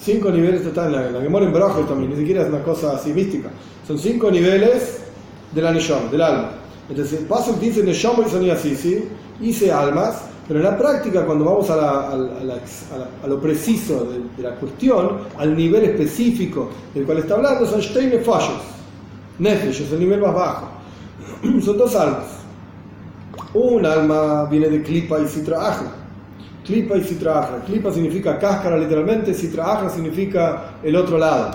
[0.00, 3.50] cinco niveles, en la, la memoria en también, ni siquiera es una cosa así mística.
[3.86, 5.02] Son cinco niveles
[5.52, 6.50] de la neshama, del alma.
[6.88, 9.04] Entonces, paso que dice neshama y así, ¿sí?
[9.40, 12.16] hice almas, pero en la práctica, cuando vamos a,
[13.26, 14.04] lo preciso
[14.36, 18.60] de, la cuestión, al nivel específico del cual está hablando, son Steine fallos.
[19.38, 20.68] Nefesh es el nivel más bajo.
[21.64, 22.41] son dos almas.
[23.54, 25.92] Un alma viene de Klipa y Sitra Ajra.
[26.64, 27.58] Klipa y Sitra Ajra.
[27.66, 31.50] Klipa significa cáscara literalmente, Sitra Ajra significa el otro lado.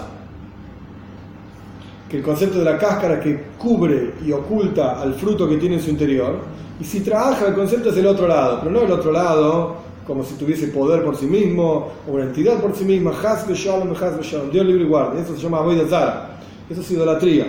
[2.10, 5.82] Que el concepto de la cáscara que cubre y oculta al fruto que tiene en
[5.82, 6.40] su interior
[6.80, 10.24] y si trabaja, el concepto es el otro lado, pero no el otro lado como
[10.24, 13.12] si tuviese poder por sí mismo o una entidad por sí misma.
[13.12, 15.22] Has Shalom, Shalom, Dios libre y guarde.
[15.22, 16.38] Eso se llama de Zara.
[16.70, 17.46] Eso es idolatría.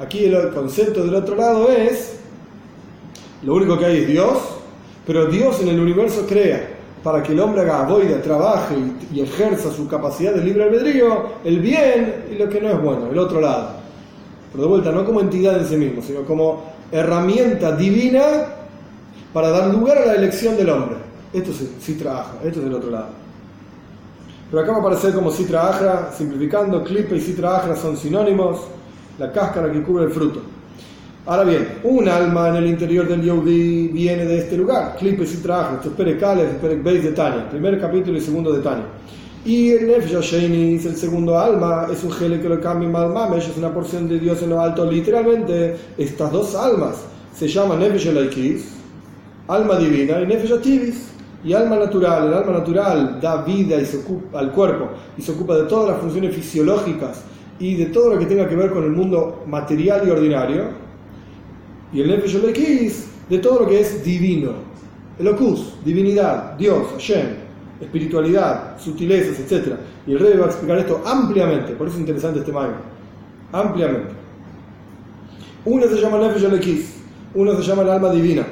[0.00, 2.17] Aquí el concepto del otro lado es:
[3.42, 4.38] lo único que hay es Dios,
[5.06, 8.74] pero Dios en el universo crea para que el hombre haga boida, trabaje
[9.12, 13.08] y, ejerza su capacidad de libre albedrío, el bien y lo que no es bueno,
[13.10, 13.70] el otro lado.
[14.50, 18.22] Pero de vuelta, no como entidad en sí mismo, sino como herramienta divina
[19.32, 20.96] para dar lugar a la elección del hombre.
[21.32, 23.08] Esto sí, trabaja, esto es del otro lado.
[24.50, 28.60] Pero acá va a aparecer como si trabaja, simplificando, clipe y si trabaja son sinónimos,
[29.18, 30.40] la cáscara que cubre el fruto.
[31.28, 35.26] Ahora bien, un alma en el interior del Yehudi viene de este lugar, clipe y
[35.26, 38.86] si trabaja, esto es Perek Perek Beis de Tania, primer capítulo y segundo de Tania.
[39.44, 43.58] Y el Nefesh es el segundo alma, es un gele que lo cambia Malmamesh, es
[43.58, 44.90] una porción de Dios en lo alto.
[44.90, 46.96] Literalmente, estas dos almas
[47.34, 48.64] se llaman Nefesh Laikis,
[49.48, 51.10] alma divina, y Nefesh Tivis,
[51.44, 52.28] y alma natural.
[52.28, 55.90] El alma natural da vida y se ocupa, al cuerpo y se ocupa de todas
[55.90, 57.22] las funciones fisiológicas
[57.58, 60.87] y de todo lo que tenga que ver con el mundo material y ordinario.
[61.92, 64.52] Y el Nefesh Laikis de todo lo que es divino.
[65.18, 67.48] El Ocus, divinidad, Dios, Hashem
[67.80, 69.74] espiritualidad, sutilezas, etc.
[70.06, 72.74] Y el rey va a explicar esto ampliamente, por eso es interesante este mago.
[73.52, 74.10] Ampliamente.
[75.64, 76.96] Una se llama Nefesh Alekis,
[77.34, 78.46] una se llama el alma divina,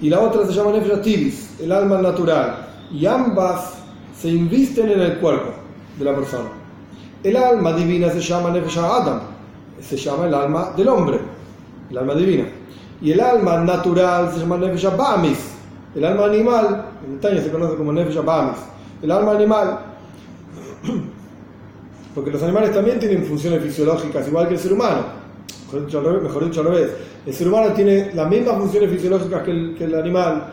[0.00, 2.68] y la otra se llama Nefesh Tivis, el alma natural.
[2.92, 3.74] Y ambas
[4.18, 5.50] se invisten en el cuerpo
[5.98, 6.50] de la persona.
[7.22, 9.20] El alma divina se llama Nefesh Adam,
[9.80, 11.18] se llama el alma del hombre,
[11.90, 12.44] el alma divina.
[13.00, 15.54] Y el alma natural se llama Nefesh Bamis,
[15.94, 18.58] el alma animal, en Tanya se conoce como Nefesh Abamis,
[19.02, 19.78] el alma animal,
[22.14, 25.02] porque los animales también tienen funciones fisiológicas igual que el ser humano,
[25.72, 26.90] mejor dicho al revés,
[27.26, 29.50] el ser humano tiene las mismas funciones fisiológicas que
[29.84, 30.46] el, animal,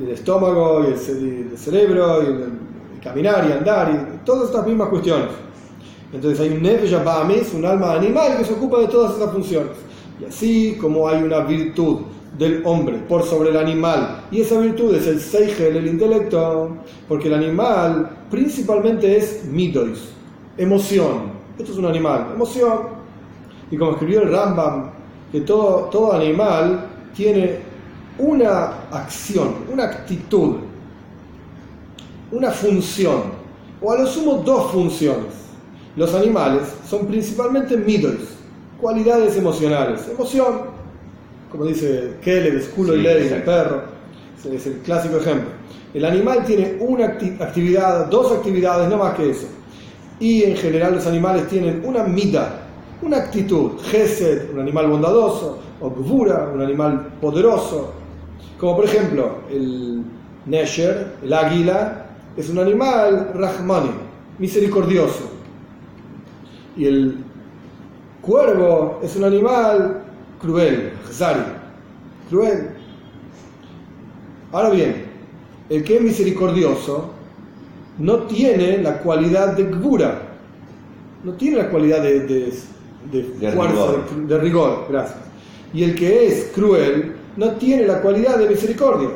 [0.00, 2.44] el estómago, y el, cerebro, y el,
[3.02, 5.28] caminar y andar, y todas estas mismas cuestiones.
[6.12, 9.72] Entonces hay un Nefesh Abamis, un alma animal que se ocupa de todas esas funciones.
[10.20, 12.02] Y así como hay una virtud
[12.38, 14.24] del hombre por sobre el animal.
[14.30, 16.76] Y esa virtud es el seigel, el intelecto,
[17.08, 20.08] porque el animal principalmente es midois,
[20.56, 21.36] emoción.
[21.58, 22.96] Esto es un animal, emoción.
[23.70, 24.90] Y como escribió el Rambam,
[25.32, 27.60] que todo, todo animal tiene
[28.18, 30.56] una acción, una actitud,
[32.30, 33.22] una función,
[33.80, 35.34] o a lo sumo dos funciones.
[35.96, 38.35] Los animales son principalmente midois,
[38.80, 40.62] cualidades emocionales, emoción,
[41.50, 43.82] como dice Kelly, culo y ley, el perro,
[44.52, 45.50] es el clásico ejemplo.
[45.94, 49.46] El animal tiene una actividad, dos actividades, no más que eso.
[50.20, 52.60] Y en general los animales tienen una mida,
[53.02, 57.92] una actitud, gesed, un animal bondadoso, o gvura, un animal poderoso.
[58.58, 60.02] Como por ejemplo, el
[60.46, 63.90] nesher, el águila, es un animal rahmani,
[64.38, 65.30] misericordioso.
[66.76, 67.25] Y el
[68.26, 70.02] cuervo es un animal
[70.40, 71.40] cruel, Zari,
[72.28, 72.70] cruel.
[74.52, 75.06] Ahora bien,
[75.70, 77.10] el que es misericordioso
[77.98, 80.22] no tiene la cualidad de Gbura,
[81.24, 84.26] no tiene la cualidad de, de, fuerza, rigor.
[84.26, 85.18] De, rigor, gracias.
[85.72, 89.10] Y el que es cruel no tiene la cualidad de misericordia.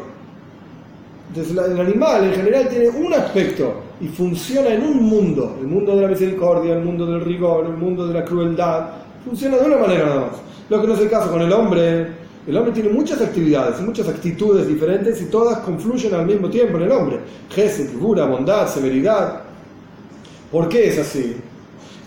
[1.29, 5.95] Entonces el animal en general tiene un aspecto y funciona en un mundo, el mundo
[5.95, 8.89] de la misericordia, el mundo del rigor, el mundo de la crueldad,
[9.25, 10.31] funciona de una manera nada más.
[10.71, 12.21] Lo que no es el caso con el hombre.
[12.47, 16.85] El hombre tiene muchas actividades, muchas actitudes diferentes y todas confluyen al mismo tiempo en
[16.85, 17.21] el hombre.
[17.51, 19.43] Gesed, figura, bondad, severidad.
[20.51, 21.37] ¿Por qué es así?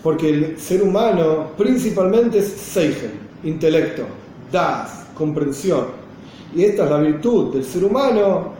[0.02, 3.12] Porque el ser humano principalmente es seigen,
[3.44, 4.02] intelecto,
[4.50, 5.84] das, comprensión.
[6.54, 8.53] Y esta es la virtud del ser humano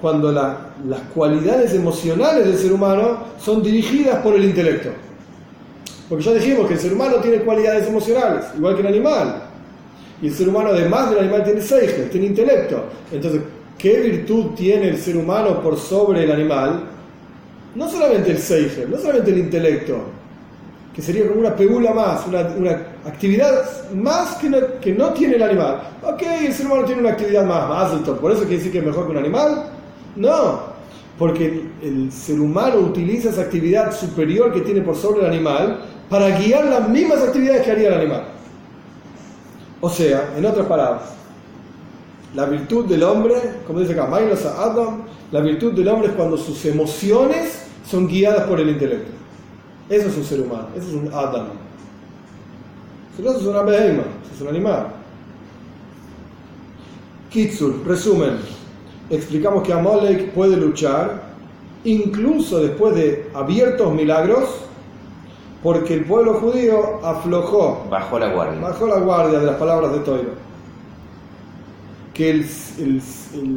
[0.00, 4.90] cuando las cualidades emocionales del ser humano son dirigidas por el intelecto.
[6.08, 9.42] Porque ya dijimos que el ser humano tiene cualidades emocionales, igual que el animal.
[10.22, 12.84] Y el ser humano, además del animal, tiene seiges, tiene intelecto.
[13.12, 13.42] Entonces,
[13.78, 16.84] ¿qué virtud tiene el ser humano por sobre el animal?
[17.74, 19.98] No solamente el seiges, no solamente el intelecto,
[20.94, 22.40] que sería como una pegula más, una,
[23.06, 25.80] actividad más que no, que no, tiene el animal.
[26.02, 28.78] Ok, el ser humano tiene una actividad más, más alto, ¿por eso quiere decir que
[28.78, 29.79] es mejor que un animal?
[30.16, 30.60] No,
[31.18, 36.38] porque el ser humano utiliza esa actividad superior que tiene por sobre el animal para
[36.38, 38.24] guiar las mismas actividades que haría el animal.
[39.80, 41.02] O sea, en otras palabras,
[42.34, 43.34] la virtud del hombre,
[43.66, 44.08] como dice acá,
[44.58, 49.10] Adam, la virtud del hombre es cuando sus emociones son guiadas por el intelecto.
[49.88, 51.48] Eso es un ser humano, eso es un Adam.
[53.18, 54.86] Eso es una behema, eso es un animal.
[57.30, 58.38] Kitsur, resumen,
[59.10, 61.30] explicamos que Amalek puede luchar
[61.84, 64.48] incluso después de abiertos milagros
[65.62, 69.98] porque el pueblo judío aflojó, bajó la guardia, bajó la guardia de las palabras de
[70.00, 70.50] Toiro.
[72.14, 72.44] Que el,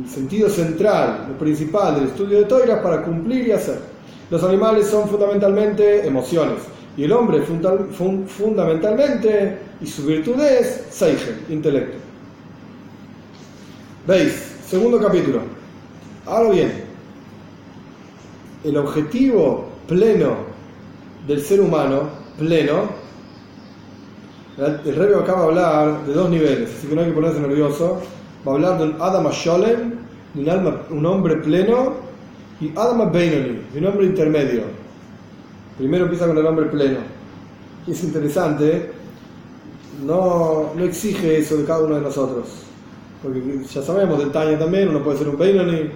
[0.06, 3.80] sentido central, lo principal del estudio de Toiro es para cumplir y hacer.
[4.30, 6.60] Los animales son fundamentalmente emociones
[6.96, 11.98] y el hombre fundamentalmente, y su virtud es Seigen, intelecto.
[14.06, 14.43] ¿Veis?
[14.74, 15.42] Segundo capítulo.
[16.26, 16.72] Ahora bien,
[18.64, 20.34] el objetivo pleno
[21.28, 22.10] del ser humano
[22.40, 22.90] pleno,
[24.58, 28.02] el rey acaba de hablar de dos niveles, así que no hay que ponerse nervioso.
[28.48, 29.94] Va a hablar de un Adam Sholem,
[30.90, 31.94] un, hombre pleno,
[32.60, 34.64] y Adam Beinoni, de un hombre intermedio.
[35.78, 36.98] Primero empieza con el hombre pleno.
[37.86, 38.90] Y es interesante,
[40.04, 42.73] no, no exige eso de cada uno de nosotros.
[43.24, 43.42] Porque
[43.74, 45.90] ya sabemos del Tanya también, uno puede ser un Beinoni,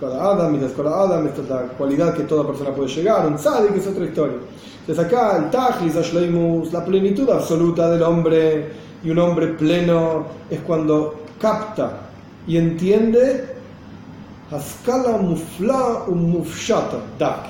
[0.00, 3.34] cada Adam, y cada Adam, esta es la cualidad que toda persona puede llegar, un
[3.36, 4.36] que es otra historia.
[4.80, 8.70] Entonces acá el Tajlis Ashleimus, la plenitud absoluta del hombre
[9.02, 12.00] y un hombre pleno es cuando capta
[12.46, 13.56] y entiende
[14.50, 17.46] Haskala Mufla Mufshata Dak.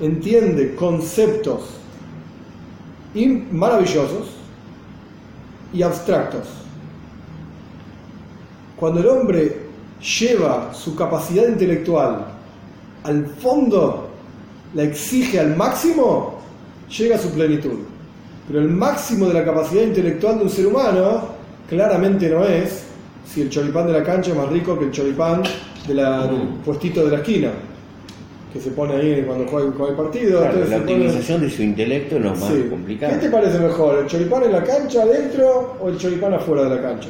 [0.00, 1.62] Entiende conceptos
[3.50, 4.28] maravillosos
[5.72, 6.46] y abstractos.
[8.78, 9.56] Cuando el hombre
[10.20, 12.26] lleva su capacidad intelectual
[13.02, 14.08] al fondo,
[14.74, 16.38] la exige al máximo,
[16.96, 17.78] llega a su plenitud.
[18.46, 21.22] Pero el máximo de la capacidad intelectual de un ser humano
[21.68, 22.84] claramente no es
[23.26, 25.42] si el choripán de la cancha es más rico que el choripán
[25.86, 27.50] de la, del puestito de la esquina,
[28.52, 30.40] que se pone ahí cuando juega, el partido.
[30.40, 33.14] la optimización de su intelecto es más complicada.
[33.14, 36.76] ¿Qué te parece mejor, el choripán en la cancha adentro o el choripán afuera de
[36.76, 37.08] la cancha?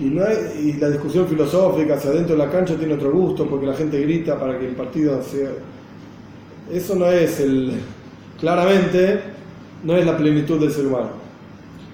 [0.00, 0.24] Y, no
[0.58, 4.00] y la discusión filosófica hacia adentro de la cancha tiene otro gusto porque la gente
[4.00, 5.50] grita para que el partido sea...
[6.70, 7.80] Eso no es el,
[8.40, 9.20] claramente
[9.84, 11.10] no es la plenitud del ser humano,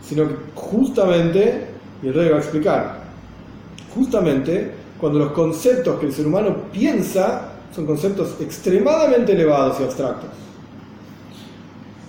[0.02, 1.66] sino que justamente,
[2.02, 3.02] y el rey va a explicar,
[3.94, 10.30] justamente cuando los conceptos que el ser humano piensa son conceptos extremadamente elevados y abstractos.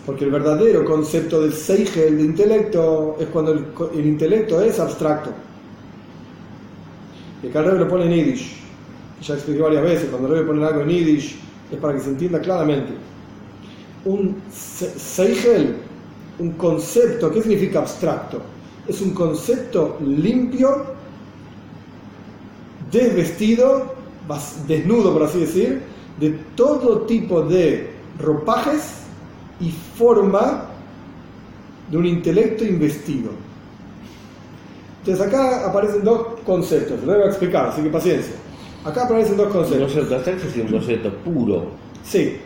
[0.05, 5.29] Porque el verdadero concepto del Seigel, de intelecto, es cuando el intelecto es abstracto.
[7.41, 8.57] Y acá el Rebbe lo pone en Yiddish.
[9.21, 11.37] Ya expliqué varias veces, cuando el Rebbe pone algo en Yiddish
[11.71, 12.93] es para que se entienda claramente.
[14.05, 15.75] Un Seigel,
[16.39, 18.41] un concepto, ¿qué significa abstracto?
[18.87, 20.85] Es un concepto limpio,
[22.91, 23.93] desvestido,
[24.67, 25.81] desnudo por así decir,
[26.19, 29.01] de todo tipo de ropajes
[29.59, 30.65] y forma
[31.91, 33.31] de un intelecto investido.
[35.11, 38.33] Entonces acá aparecen dos conceptos, lo voy a explicar, así que paciencia.
[38.85, 39.81] Acá aparecen dos conceptos.
[39.81, 41.63] Un concepto abstracto es un concepto puro.
[42.03, 42.37] Sí,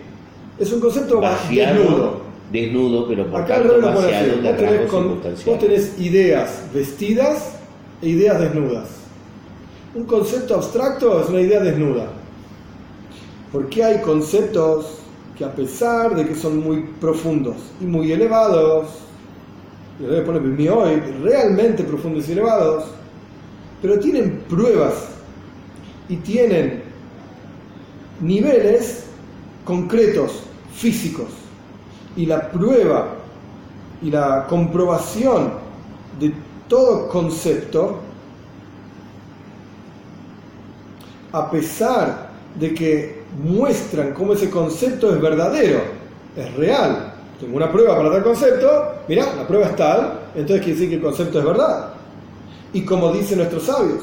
[0.57, 2.21] es un concepto vaciado, desnudo.
[2.53, 7.55] Desnudo, pero por Acá tanto el vaciado de Vos tenés, con- vos tenés ideas vestidas
[8.01, 8.87] e ideas desnudas.
[9.95, 12.07] Un concepto abstracto es una idea desnuda.
[13.51, 14.99] Porque hay conceptos
[15.37, 18.87] que a pesar de que son muy profundos y muy elevados,
[19.99, 22.85] y le pone hoy, realmente profundos y elevados,
[23.81, 24.93] pero tienen pruebas
[26.09, 26.83] y tienen
[28.21, 29.05] niveles
[29.65, 31.27] concretos, físicos.
[32.15, 33.15] Y la prueba
[34.01, 35.53] y la comprobación
[36.19, 36.33] de
[36.67, 37.99] todo concepto,
[41.31, 42.29] a pesar
[42.59, 45.81] de que muestran cómo ese concepto es verdadero,
[46.35, 47.12] es real.
[47.43, 50.95] Tengo una prueba para tal concepto, mira, la prueba es tal, entonces quiere decir que
[50.95, 51.89] el concepto es verdad.
[52.71, 54.01] Y como dicen nuestros sabios,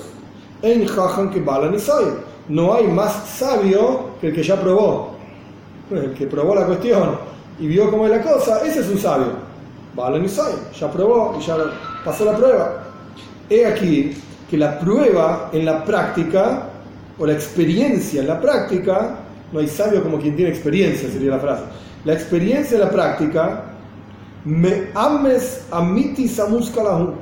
[0.61, 2.17] en Jajan que balan y saben,
[2.51, 5.13] no hay más sabio que el que ya probó.
[5.91, 7.17] El que probó la cuestión
[7.59, 9.33] y vio cómo es la cosa, ese es un sabio.
[9.97, 11.57] Balan y saben, ya probó y ya
[12.05, 12.85] pasó la prueba.
[13.49, 14.15] He aquí
[14.51, 16.67] que la prueba en la práctica,
[17.19, 19.17] o la experiencia en la práctica,
[19.51, 21.80] no hay sabio como quien tiene experiencia, sería la frase.
[22.05, 23.65] La experiencia en la práctica,
[24.45, 27.15] me ames amiti samuskalahu,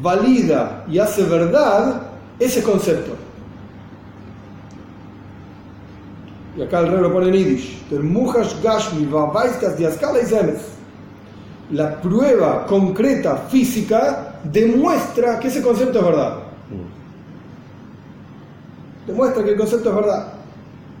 [0.00, 2.02] valida y hace verdad
[2.38, 3.16] ese concepto.
[6.56, 7.82] Y acá el rey lo pone en Yiddish.
[8.62, 10.58] Gashmi y.
[11.72, 16.36] La prueba concreta, física, demuestra que ese concepto es verdad.
[16.70, 16.84] Mm.
[19.08, 20.33] Demuestra que el concepto es verdad.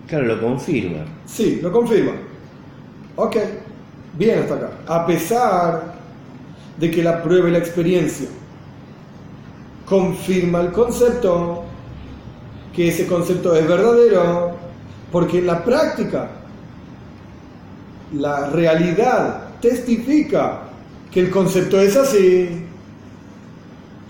[0.08, 1.04] Claro, lo confirma.
[1.26, 2.12] Sí, lo confirma.
[3.16, 3.36] Ok,
[4.18, 4.70] bien hasta acá.
[4.86, 5.94] A pesar
[6.78, 8.28] de que la prueba y la experiencia
[9.86, 11.64] confirma el concepto,
[12.74, 14.52] que ese concepto es verdadero,
[15.12, 16.30] porque en la práctica
[18.12, 20.62] la realidad testifica
[21.10, 22.66] que el concepto es así.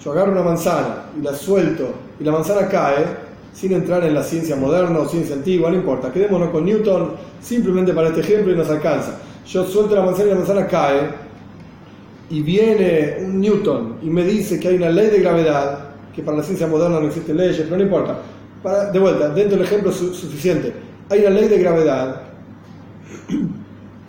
[0.03, 3.05] Yo agarro una manzana y la suelto y la manzana cae,
[3.55, 7.93] sin entrar en la ciencia moderna o ciencia antigua, no importa, quedémonos con Newton simplemente
[7.95, 9.19] para este ejemplo y nos alcanza.
[9.47, 11.25] Yo suelto la manzana y la manzana cae,
[12.31, 15.79] y viene un Newton y me dice que hay una ley de gravedad,
[16.15, 18.19] que para la ciencia moderna no existen leyes, pero no importa.
[18.63, 20.73] Para, de vuelta, dentro del ejemplo su- suficiente.
[21.11, 22.23] Hay una ley de gravedad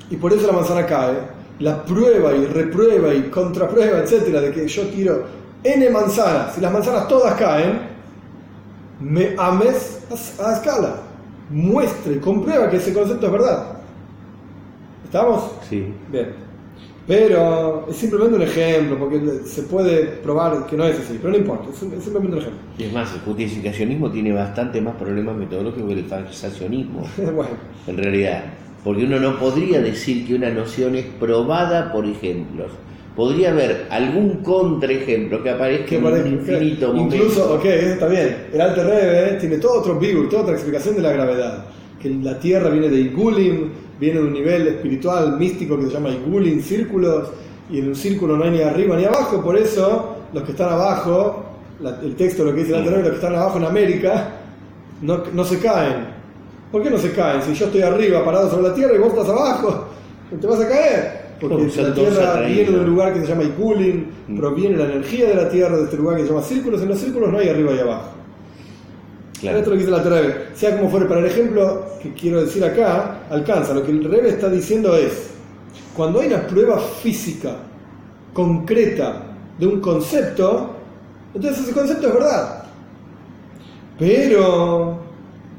[0.10, 1.36] y por eso la manzana cae.
[1.60, 5.24] La prueba y reprueba y contraprueba, etcétera, de que yo tiro
[5.64, 7.95] n manzanas, si las manzanas todas caen,
[9.00, 10.04] me ames
[10.40, 10.96] a, a escala.
[11.50, 13.78] Muestre, comprueba que ese concepto es verdad.
[15.06, 15.52] ¿Estamos?
[15.70, 15.94] Sí.
[16.12, 16.46] Bien.
[17.08, 21.38] Pero es simplemente un ejemplo, porque se puede probar que no es así, pero no
[21.38, 22.60] importa, es, simplemente un ejemplo.
[22.80, 27.52] Y es más, el justificacionismo tiene bastante más problemas metodológicos que el falsacionismo, bueno,
[27.86, 28.46] en realidad.
[28.84, 32.72] Porque uno no podría decir que una noción es probada por ejemplos.
[33.16, 37.16] Podría haber algún contraejemplo que aparezca que en un infinito momento.
[37.16, 38.48] incluso, ok, eso está bien.
[38.54, 41.66] El Alter Rebbe tiene todo otro vivo, toda otra explicación de la gravedad.
[42.02, 46.10] Que la Tierra viene de Igulim, viene de un nivel espiritual, místico que se llama
[46.10, 47.30] Igulim, círculos,
[47.72, 50.74] y en un círculo no hay ni arriba ni abajo, por eso los que están
[50.74, 51.46] abajo,
[51.80, 54.30] la- el texto lo que dice el Alter Rebbe, los que están abajo en América,
[55.02, 56.08] no, no se caen.
[56.72, 57.42] ¿Por qué no se caen?
[57.42, 59.86] Si yo estoy arriba parado sobre la Tierra y vos estás abajo,
[60.40, 61.25] te vas a caer.
[61.40, 64.38] Porque la Tierra viene de un lugar que se llama Ikulin, Mm.
[64.38, 66.82] proviene la energía de la Tierra de este lugar que se llama círculos.
[66.82, 68.10] En los círculos no hay arriba y abajo.
[69.40, 69.58] Claro.
[69.60, 70.56] Esto es lo que dice la.
[70.56, 73.74] Sea como fuere, para el ejemplo que quiero decir acá, alcanza.
[73.74, 75.32] Lo que el Rebe está diciendo es,
[75.96, 77.52] cuando hay una prueba física
[78.34, 79.24] concreta
[79.60, 80.74] de un concepto,
[81.34, 82.64] entonces ese concepto es verdad.
[84.00, 84.98] Pero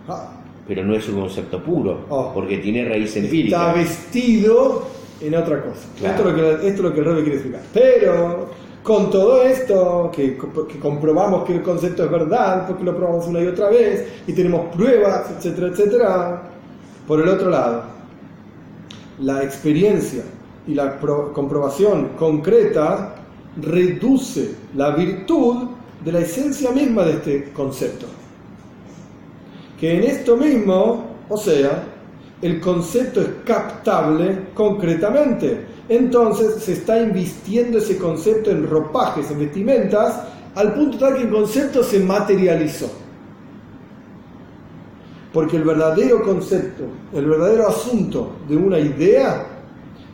[0.09, 0.33] ah,
[0.67, 2.33] Pero no es un concepto puro, Oh.
[2.35, 3.73] porque tiene raíz está empírica.
[3.73, 4.87] vestido
[5.21, 5.89] en otra cosa.
[5.99, 6.17] Claro.
[6.17, 7.63] Esto, es lo que, esto es lo que el Rebe quiere explicar.
[7.73, 8.49] Pero
[8.83, 13.41] con todo esto, que, que, comprobamos que el concepto es verdad, porque lo probamos una
[13.41, 16.43] y otra vez, y tenemos pruebas, etcétera, etcétera.
[17.07, 17.83] Por el otro lado,
[19.21, 20.23] la experiencia
[20.67, 23.15] y la comprobación concreta
[23.61, 25.69] reduce la virtud
[26.05, 28.07] de la esencia misma de este concepto.
[29.81, 31.85] Que en esto mismo, o sea,
[32.43, 35.67] el concepto es captable concretamente.
[35.89, 40.23] Entonces se está invistiendo ese concepto en ropajes, en vestimentas,
[40.55, 42.91] al punto tal que el concepto se materializó.
[45.33, 49.47] Porque el verdadero concepto, el verdadero asunto de una idea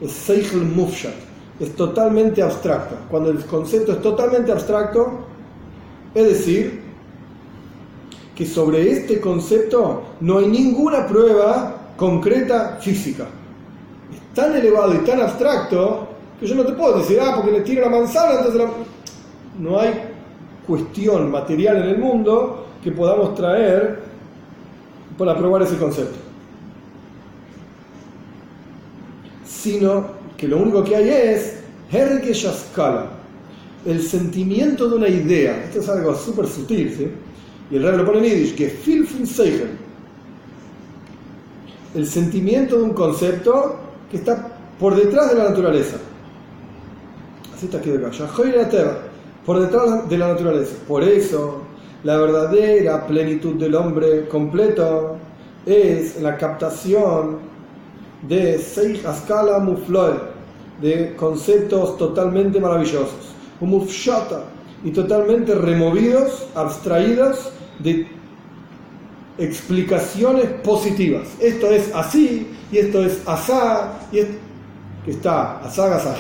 [0.01, 1.14] es Seichel Mufshat,
[1.61, 2.97] es totalmente abstracto.
[3.09, 5.27] Cuando el concepto es totalmente abstracto,
[6.14, 6.83] es decir,
[8.35, 13.26] que sobre este concepto no hay ninguna prueba concreta física.
[14.12, 17.61] Es tan elevado y tan abstracto que yo no te puedo decir, ah, porque le
[17.61, 18.62] tiro la manzana, entonces
[19.59, 19.93] no hay
[20.66, 24.01] cuestión material en el mundo que podamos traer
[25.16, 26.18] para probar ese concepto.
[29.47, 33.07] Sino que lo único que hay es Shaskala,
[33.84, 35.64] el sentimiento de una idea.
[35.64, 37.09] Esto es algo súper sutil, ¿sí?
[37.70, 38.70] Y el rey lo pone en Yiddish, que
[41.95, 43.76] el sentimiento de un concepto
[44.11, 45.97] que está por detrás de la naturaleza.
[47.55, 48.99] Así está aquí de.
[49.45, 50.74] Por detrás de la naturaleza.
[50.86, 51.62] Por eso,
[52.05, 55.16] la verdadera plenitud del hombre completo
[55.66, 57.38] es la captación
[58.28, 60.14] de Seich Askala Mufloe,
[60.80, 63.34] de conceptos totalmente maravillosos.
[63.61, 64.45] Mufshata,
[64.84, 68.07] y totalmente removidos, abstraídos de
[69.43, 71.28] explicaciones positivas.
[71.40, 74.26] Esto es así, y esto es asá, y es
[75.05, 76.16] que está asagas a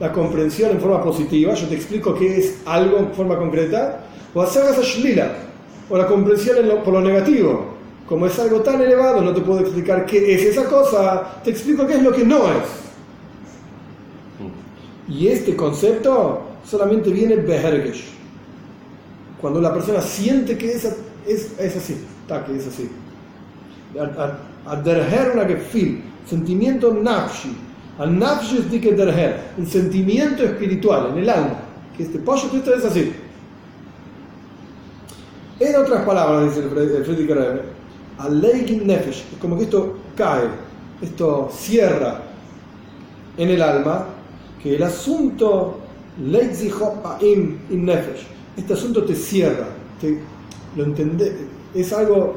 [0.00, 4.42] la comprensión en forma positiva, yo te explico qué es algo en forma concreta, o
[4.42, 5.32] asagas a shlila,
[5.88, 7.74] o la comprensión por lo negativo.
[8.08, 11.86] Como es algo tan elevado, no te puedo explicar qué es esa cosa, te explico
[11.86, 12.84] qué es lo que no es.
[15.08, 18.04] Y este concepto solamente viene behergesh.
[19.40, 21.96] Cuando la persona siente que es, así,
[22.28, 22.90] que es así.
[24.66, 27.56] Aderher una gefil, sentimiento nafshi.
[27.98, 31.58] Al nafshi es que derher, un sentimiento espiritual en el alma.
[31.96, 33.12] Que este pollo esto es así.
[35.60, 37.62] En otras palabras, dice el Rebbe,
[38.18, 40.48] al nefesh, es como que esto cae,
[41.00, 42.22] esto cierra
[43.36, 44.06] en el alma,
[44.62, 45.80] que el asunto
[48.56, 49.66] este asunto te cierra,
[50.00, 50.18] te,
[50.76, 51.32] lo entendés,
[51.74, 52.36] es algo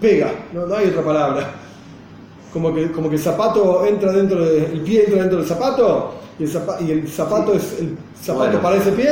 [0.00, 1.50] pega, no, hay otra palabra.
[2.52, 6.44] Como que, como que el zapato entra dentro del pie entra dentro del zapato y
[6.44, 9.08] el zapato, y el zapato es el zapato para ese pie.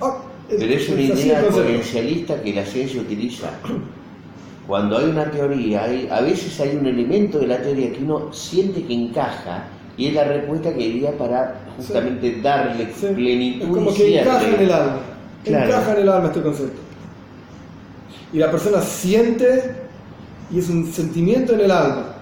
[0.00, 0.18] Ah,
[0.48, 3.50] Pero es, una idea potencialista que la ciencia utiliza.
[4.66, 8.32] Cuando hay una teoría, hay, a veces hay un elemento de la teoría que uno
[8.32, 9.64] siente que encaja
[9.96, 13.66] y es la respuesta que iría para justamente darle plenitud.
[13.66, 15.00] Es como que encaja en el alma.
[15.44, 16.87] Encaja en el alma este concepto.
[18.32, 19.74] Y la persona siente
[20.50, 22.14] y es un sentimiento en el alma.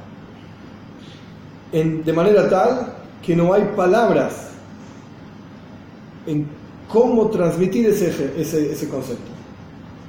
[1.73, 4.49] En, de manera tal que no hay palabras
[6.27, 6.47] en
[6.89, 9.31] cómo transmitir ese, ese, ese concepto.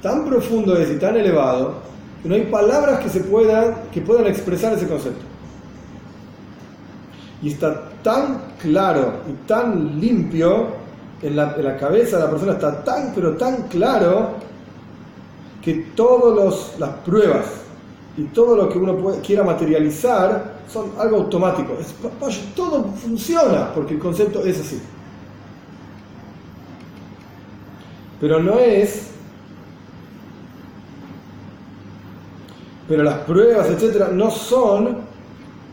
[0.01, 1.75] Tan profundo es y tan elevado
[2.21, 5.25] que no hay palabras que, se puedan, que puedan expresar ese concepto
[7.41, 10.67] y está tan claro y tan limpio
[11.21, 14.35] en la, cabeza de la persona, está tan, pero tan claro
[15.67, 17.45] que todas las pruebas
[18.15, 21.73] y todo lo que uno quiera materializar son algo automático.
[22.55, 24.81] todo funciona porque el concepto es así.
[28.21, 29.07] Pero no es.
[32.87, 34.99] Pero las pruebas, etcétera, no son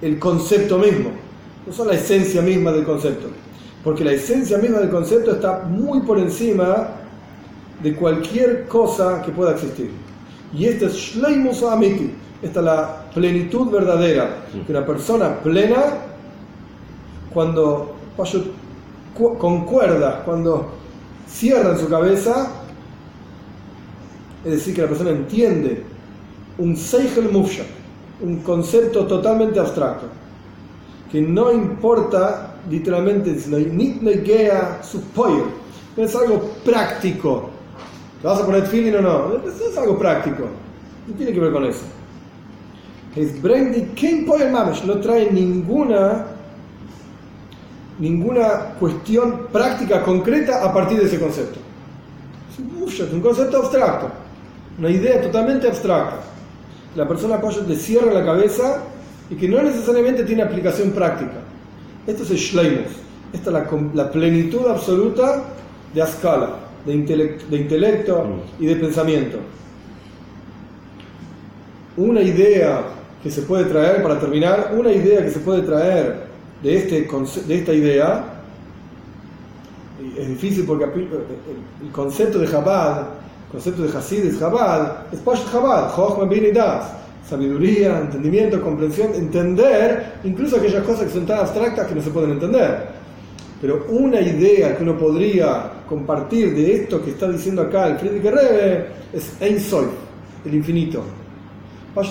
[0.03, 1.11] el concepto mismo
[1.65, 3.29] no son la esencia misma del concepto,
[3.85, 7.04] porque la esencia misma del concepto está muy por encima
[7.85, 9.91] de cualquier cosa que pueda existir.
[10.53, 12.13] Y este es Shleimus Amiti,
[12.43, 15.99] esta es la plenitud verdadera, que una persona plena,
[17.33, 17.95] cuando
[19.39, 20.73] concuerda, cuando
[21.29, 22.51] cierra en su cabeza,
[24.45, 25.85] es decir, que la persona entiende
[26.59, 27.65] un Seichel Mufsha,
[28.21, 30.07] un concepto totalmente abstracto
[31.15, 33.31] que no importa literalmente
[35.97, 37.54] no es algo práctico.
[38.25, 39.33] ¿Te vas a poner feeling o no?
[39.47, 40.45] Es algo práctico.
[41.07, 41.83] No tiene que ver con eso.
[43.15, 43.87] Es Brendi,
[44.87, 46.25] no trae ninguna
[47.99, 51.61] ninguna cuestión práctica concreta a partir de ese concepto.
[52.89, 54.09] Es un concepto abstracto,
[54.79, 56.17] una idea totalmente abstracta.
[56.97, 58.85] La persona Pashut le cierra la cabeza
[59.29, 61.43] y que no necesariamente tiene aplicación práctica.
[62.07, 62.93] Esto es el Shleimus,
[63.35, 65.43] esta es la, la plenitud absoluta
[65.93, 68.27] de Ascala, de, intelecto, de intelecto
[68.59, 69.39] y de pensamiento.
[71.97, 72.83] Una idea
[73.23, 76.27] que se puede traer, para terminar, una idea que se puede traer
[76.63, 77.09] de, este,
[77.47, 78.25] de esta idea,
[80.19, 83.01] es difícil porque el concepto de Chabad,
[83.47, 86.85] el concepto de Hasid es Chabad, es Pashat Chabad, Chochma Bin Das,
[87.29, 92.33] sabiduría, entendimiento, comprensión, entender incluso aquellas cosas que son tan abstractas que no se pueden
[92.33, 93.04] entender.
[93.65, 98.25] Pero una idea que uno podría compartir de esto que está diciendo acá el Friedrich
[98.25, 99.87] Rebbe es Ein Soy,
[100.45, 101.03] el infinito.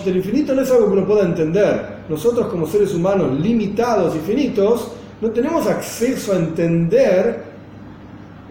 [0.03, 1.97] El infinito no es algo que uno pueda entender.
[2.09, 7.43] Nosotros como seres humanos limitados y finitos no tenemos acceso a entender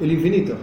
[0.00, 0.54] el infinito.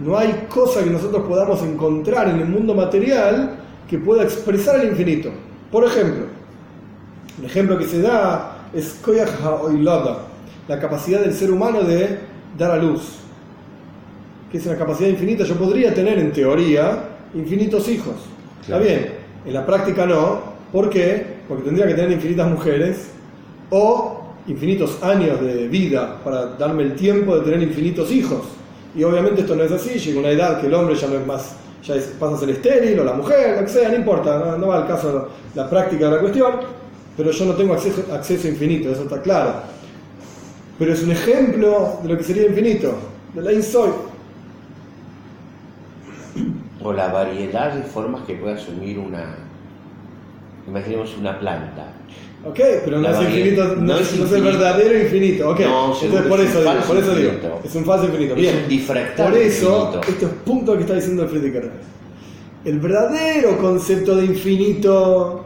[0.00, 4.88] No hay cosa que nosotros podamos encontrar en el mundo material que pueda expresar el
[4.88, 5.30] infinito.
[5.70, 6.24] Por ejemplo,
[7.38, 10.29] el ejemplo que se da es Koyach HaOilada,
[10.70, 12.16] la capacidad del ser humano de
[12.56, 13.02] dar a luz,
[14.52, 15.42] que es una capacidad infinita.
[15.42, 18.14] Yo podría tener en teoría infinitos hijos,
[18.62, 19.14] Está bien,
[19.44, 20.38] en la práctica no.
[20.70, 21.40] ¿Por qué?
[21.48, 23.08] Porque tendría que tener infinitas mujeres
[23.70, 28.42] o infinitos años de vida para darme el tiempo de tener infinitos hijos.
[28.94, 31.26] Y obviamente esto no es así, llega una edad que el hombre ya no es
[31.26, 34.68] más, ya pasa a ser estéril o la mujer, lo que sea, no importa, no,
[34.68, 36.52] va al caso la práctica de la cuestión,
[37.16, 39.79] pero yo no tengo acceso, acceso infinito, eso está claro.
[40.80, 42.94] Pero es un ejemplo de lo que sería infinito,
[43.34, 43.90] de la insoy
[46.82, 49.36] o la variedad de formas que puede asumir una,
[50.66, 51.92] imaginemos una planta.
[52.46, 55.50] Ok, pero no es, infinito, no, es, el verdadero infinito.
[55.50, 55.66] Okay.
[55.66, 58.34] Entonces, por eso, digo, por eso digo, es un falso infinito.
[58.36, 61.62] Es un difractal Por eso, esto es punto que está diciendo el Friedrich
[62.64, 65.44] El verdadero concepto de infinito,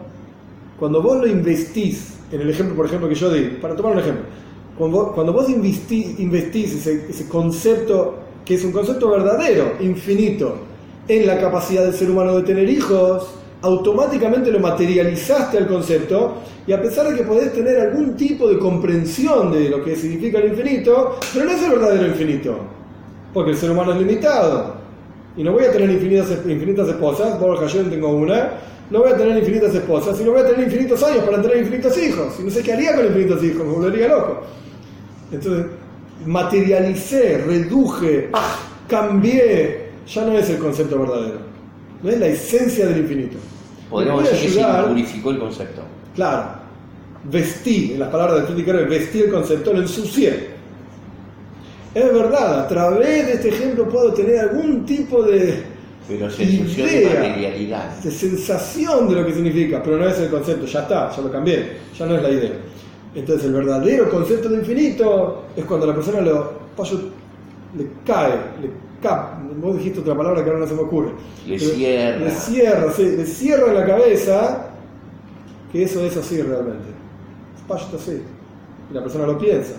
[0.78, 3.98] cuando vos lo investís, en el ejemplo, por ejemplo, que yo di, para tomar un
[3.98, 4.43] ejemplo,
[4.78, 10.56] cuando vos, investís, ese, concepto, que es un concepto verdadero, infinito,
[11.06, 13.28] en la capacidad del ser humano de tener hijos,
[13.62, 16.34] automáticamente lo materializaste al concepto
[16.66, 20.38] y a pesar de que podés tener algún tipo de comprensión de lo que significa
[20.38, 22.56] el infinito, pero no es el verdadero infinito,
[23.32, 24.74] porque el ser humano es limitado
[25.36, 28.52] y no voy a tener infinitas, infinitas esposas, por yo tengo una,
[28.90, 31.96] no voy a tener infinitas esposas, sino voy a tener infinitos años para tener infinitos
[32.02, 34.42] hijos, y no sé qué haría con infinitos hijos, me volvería loco.
[35.34, 35.66] Entonces,
[36.26, 38.30] materialicé, reduje,
[38.88, 41.38] cambié ya no es el concepto verdadero,
[42.02, 43.38] no es la esencia del infinito.
[43.88, 45.82] Podríamos decir que se purificó el concepto.
[46.14, 46.44] Claro,
[47.24, 50.54] vestí, en las palabras de Friedrich vestí el concepto, lo ensucié.
[51.94, 55.62] Es verdad, a través de este ejemplo puedo tener algún tipo de
[56.06, 57.96] pero idea, de materialidad.
[58.02, 61.30] De sensación de lo que significa, pero no es el concepto, ya está, ya lo
[61.30, 62.52] cambié, ya no es la idea.
[63.14, 66.52] Entonces el verdadero concepto de infinito es cuando la persona lo,
[67.76, 68.70] le cae, le
[69.60, 71.12] vos dijiste otra palabra que ahora no se me ocurre.
[71.46, 72.18] Le cierra.
[72.18, 74.66] Le cierra, sí, le cierra en la cabeza
[75.70, 76.88] que eso es así realmente.
[77.68, 78.22] Es así.
[78.90, 79.74] Y la persona lo piensa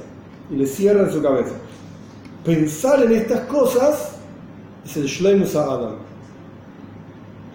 [0.50, 1.54] y le cierra en su cabeza.
[2.44, 4.18] Pensar en estas cosas
[4.86, 5.96] es el Shleimus Adam.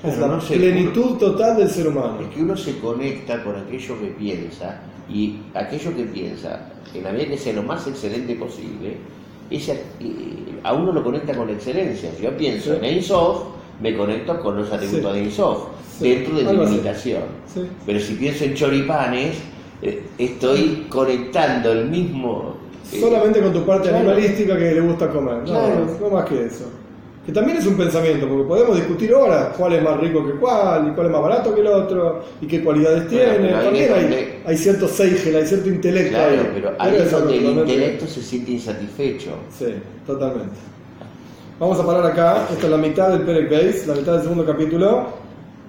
[0.03, 2.21] Es la plenitud total del ser humano.
[2.21, 4.81] Es que uno se conecta con aquello que piensa
[5.13, 6.61] y aquello que piensa,
[6.95, 8.97] en la medida que sea lo más excelente posible,
[9.51, 9.73] esa,
[10.63, 12.11] a uno lo conecta con excelencia.
[12.17, 13.03] Si yo pienso en Ein
[13.83, 15.33] me conecto con los atributos de Ein
[16.01, 17.23] dentro de mi limitación.
[17.85, 19.39] Pero si pienso en choripanes,
[19.83, 22.57] eh, estoy conectando el mismo...
[22.93, 26.80] Eh, Solamente con tu parte animalística que le gusta comer, no más que eso
[27.31, 30.89] que también es un pensamiento, porque podemos discutir ahora cuál es más rico que cuál,
[30.89, 33.53] y cuál es más barato que el otro, y qué cualidades tiene.
[33.53, 36.11] También hay, hay, cierto seigel, hay cierto intelecto.
[36.11, 39.31] Claro, pero ahí es donde el intelecto se siente insatisfecho.
[39.57, 39.67] Sí,
[40.05, 40.57] totalmente.
[41.61, 44.45] Vamos a parar acá, esta es la mitad del Perek Beis, la mitad del segundo
[44.45, 45.07] capítulo.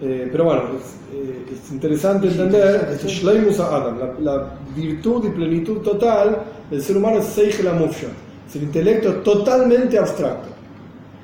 [0.02, 5.30] Eh, pero bueno, es, eh, es interesante entender, este Shleimus Adam, la, la, virtud y
[5.30, 6.40] plenitud total
[6.72, 8.08] del ser humano es Seigel Amufsha,
[8.50, 10.61] es el intelecto totalmente abstracto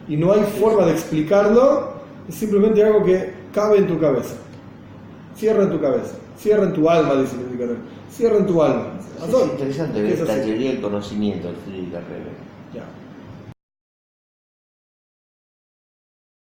[0.07, 1.93] y no hay forma de explicarlo,
[2.27, 4.35] es simplemente algo que cabe en tu cabeza.
[5.35, 7.77] Cierra en tu cabeza, cierra en tu alma, dice el
[8.09, 8.93] Cierra en tu alma.
[9.27, 11.93] Es interesante ver esta teoría del conocimiento del Friedrich.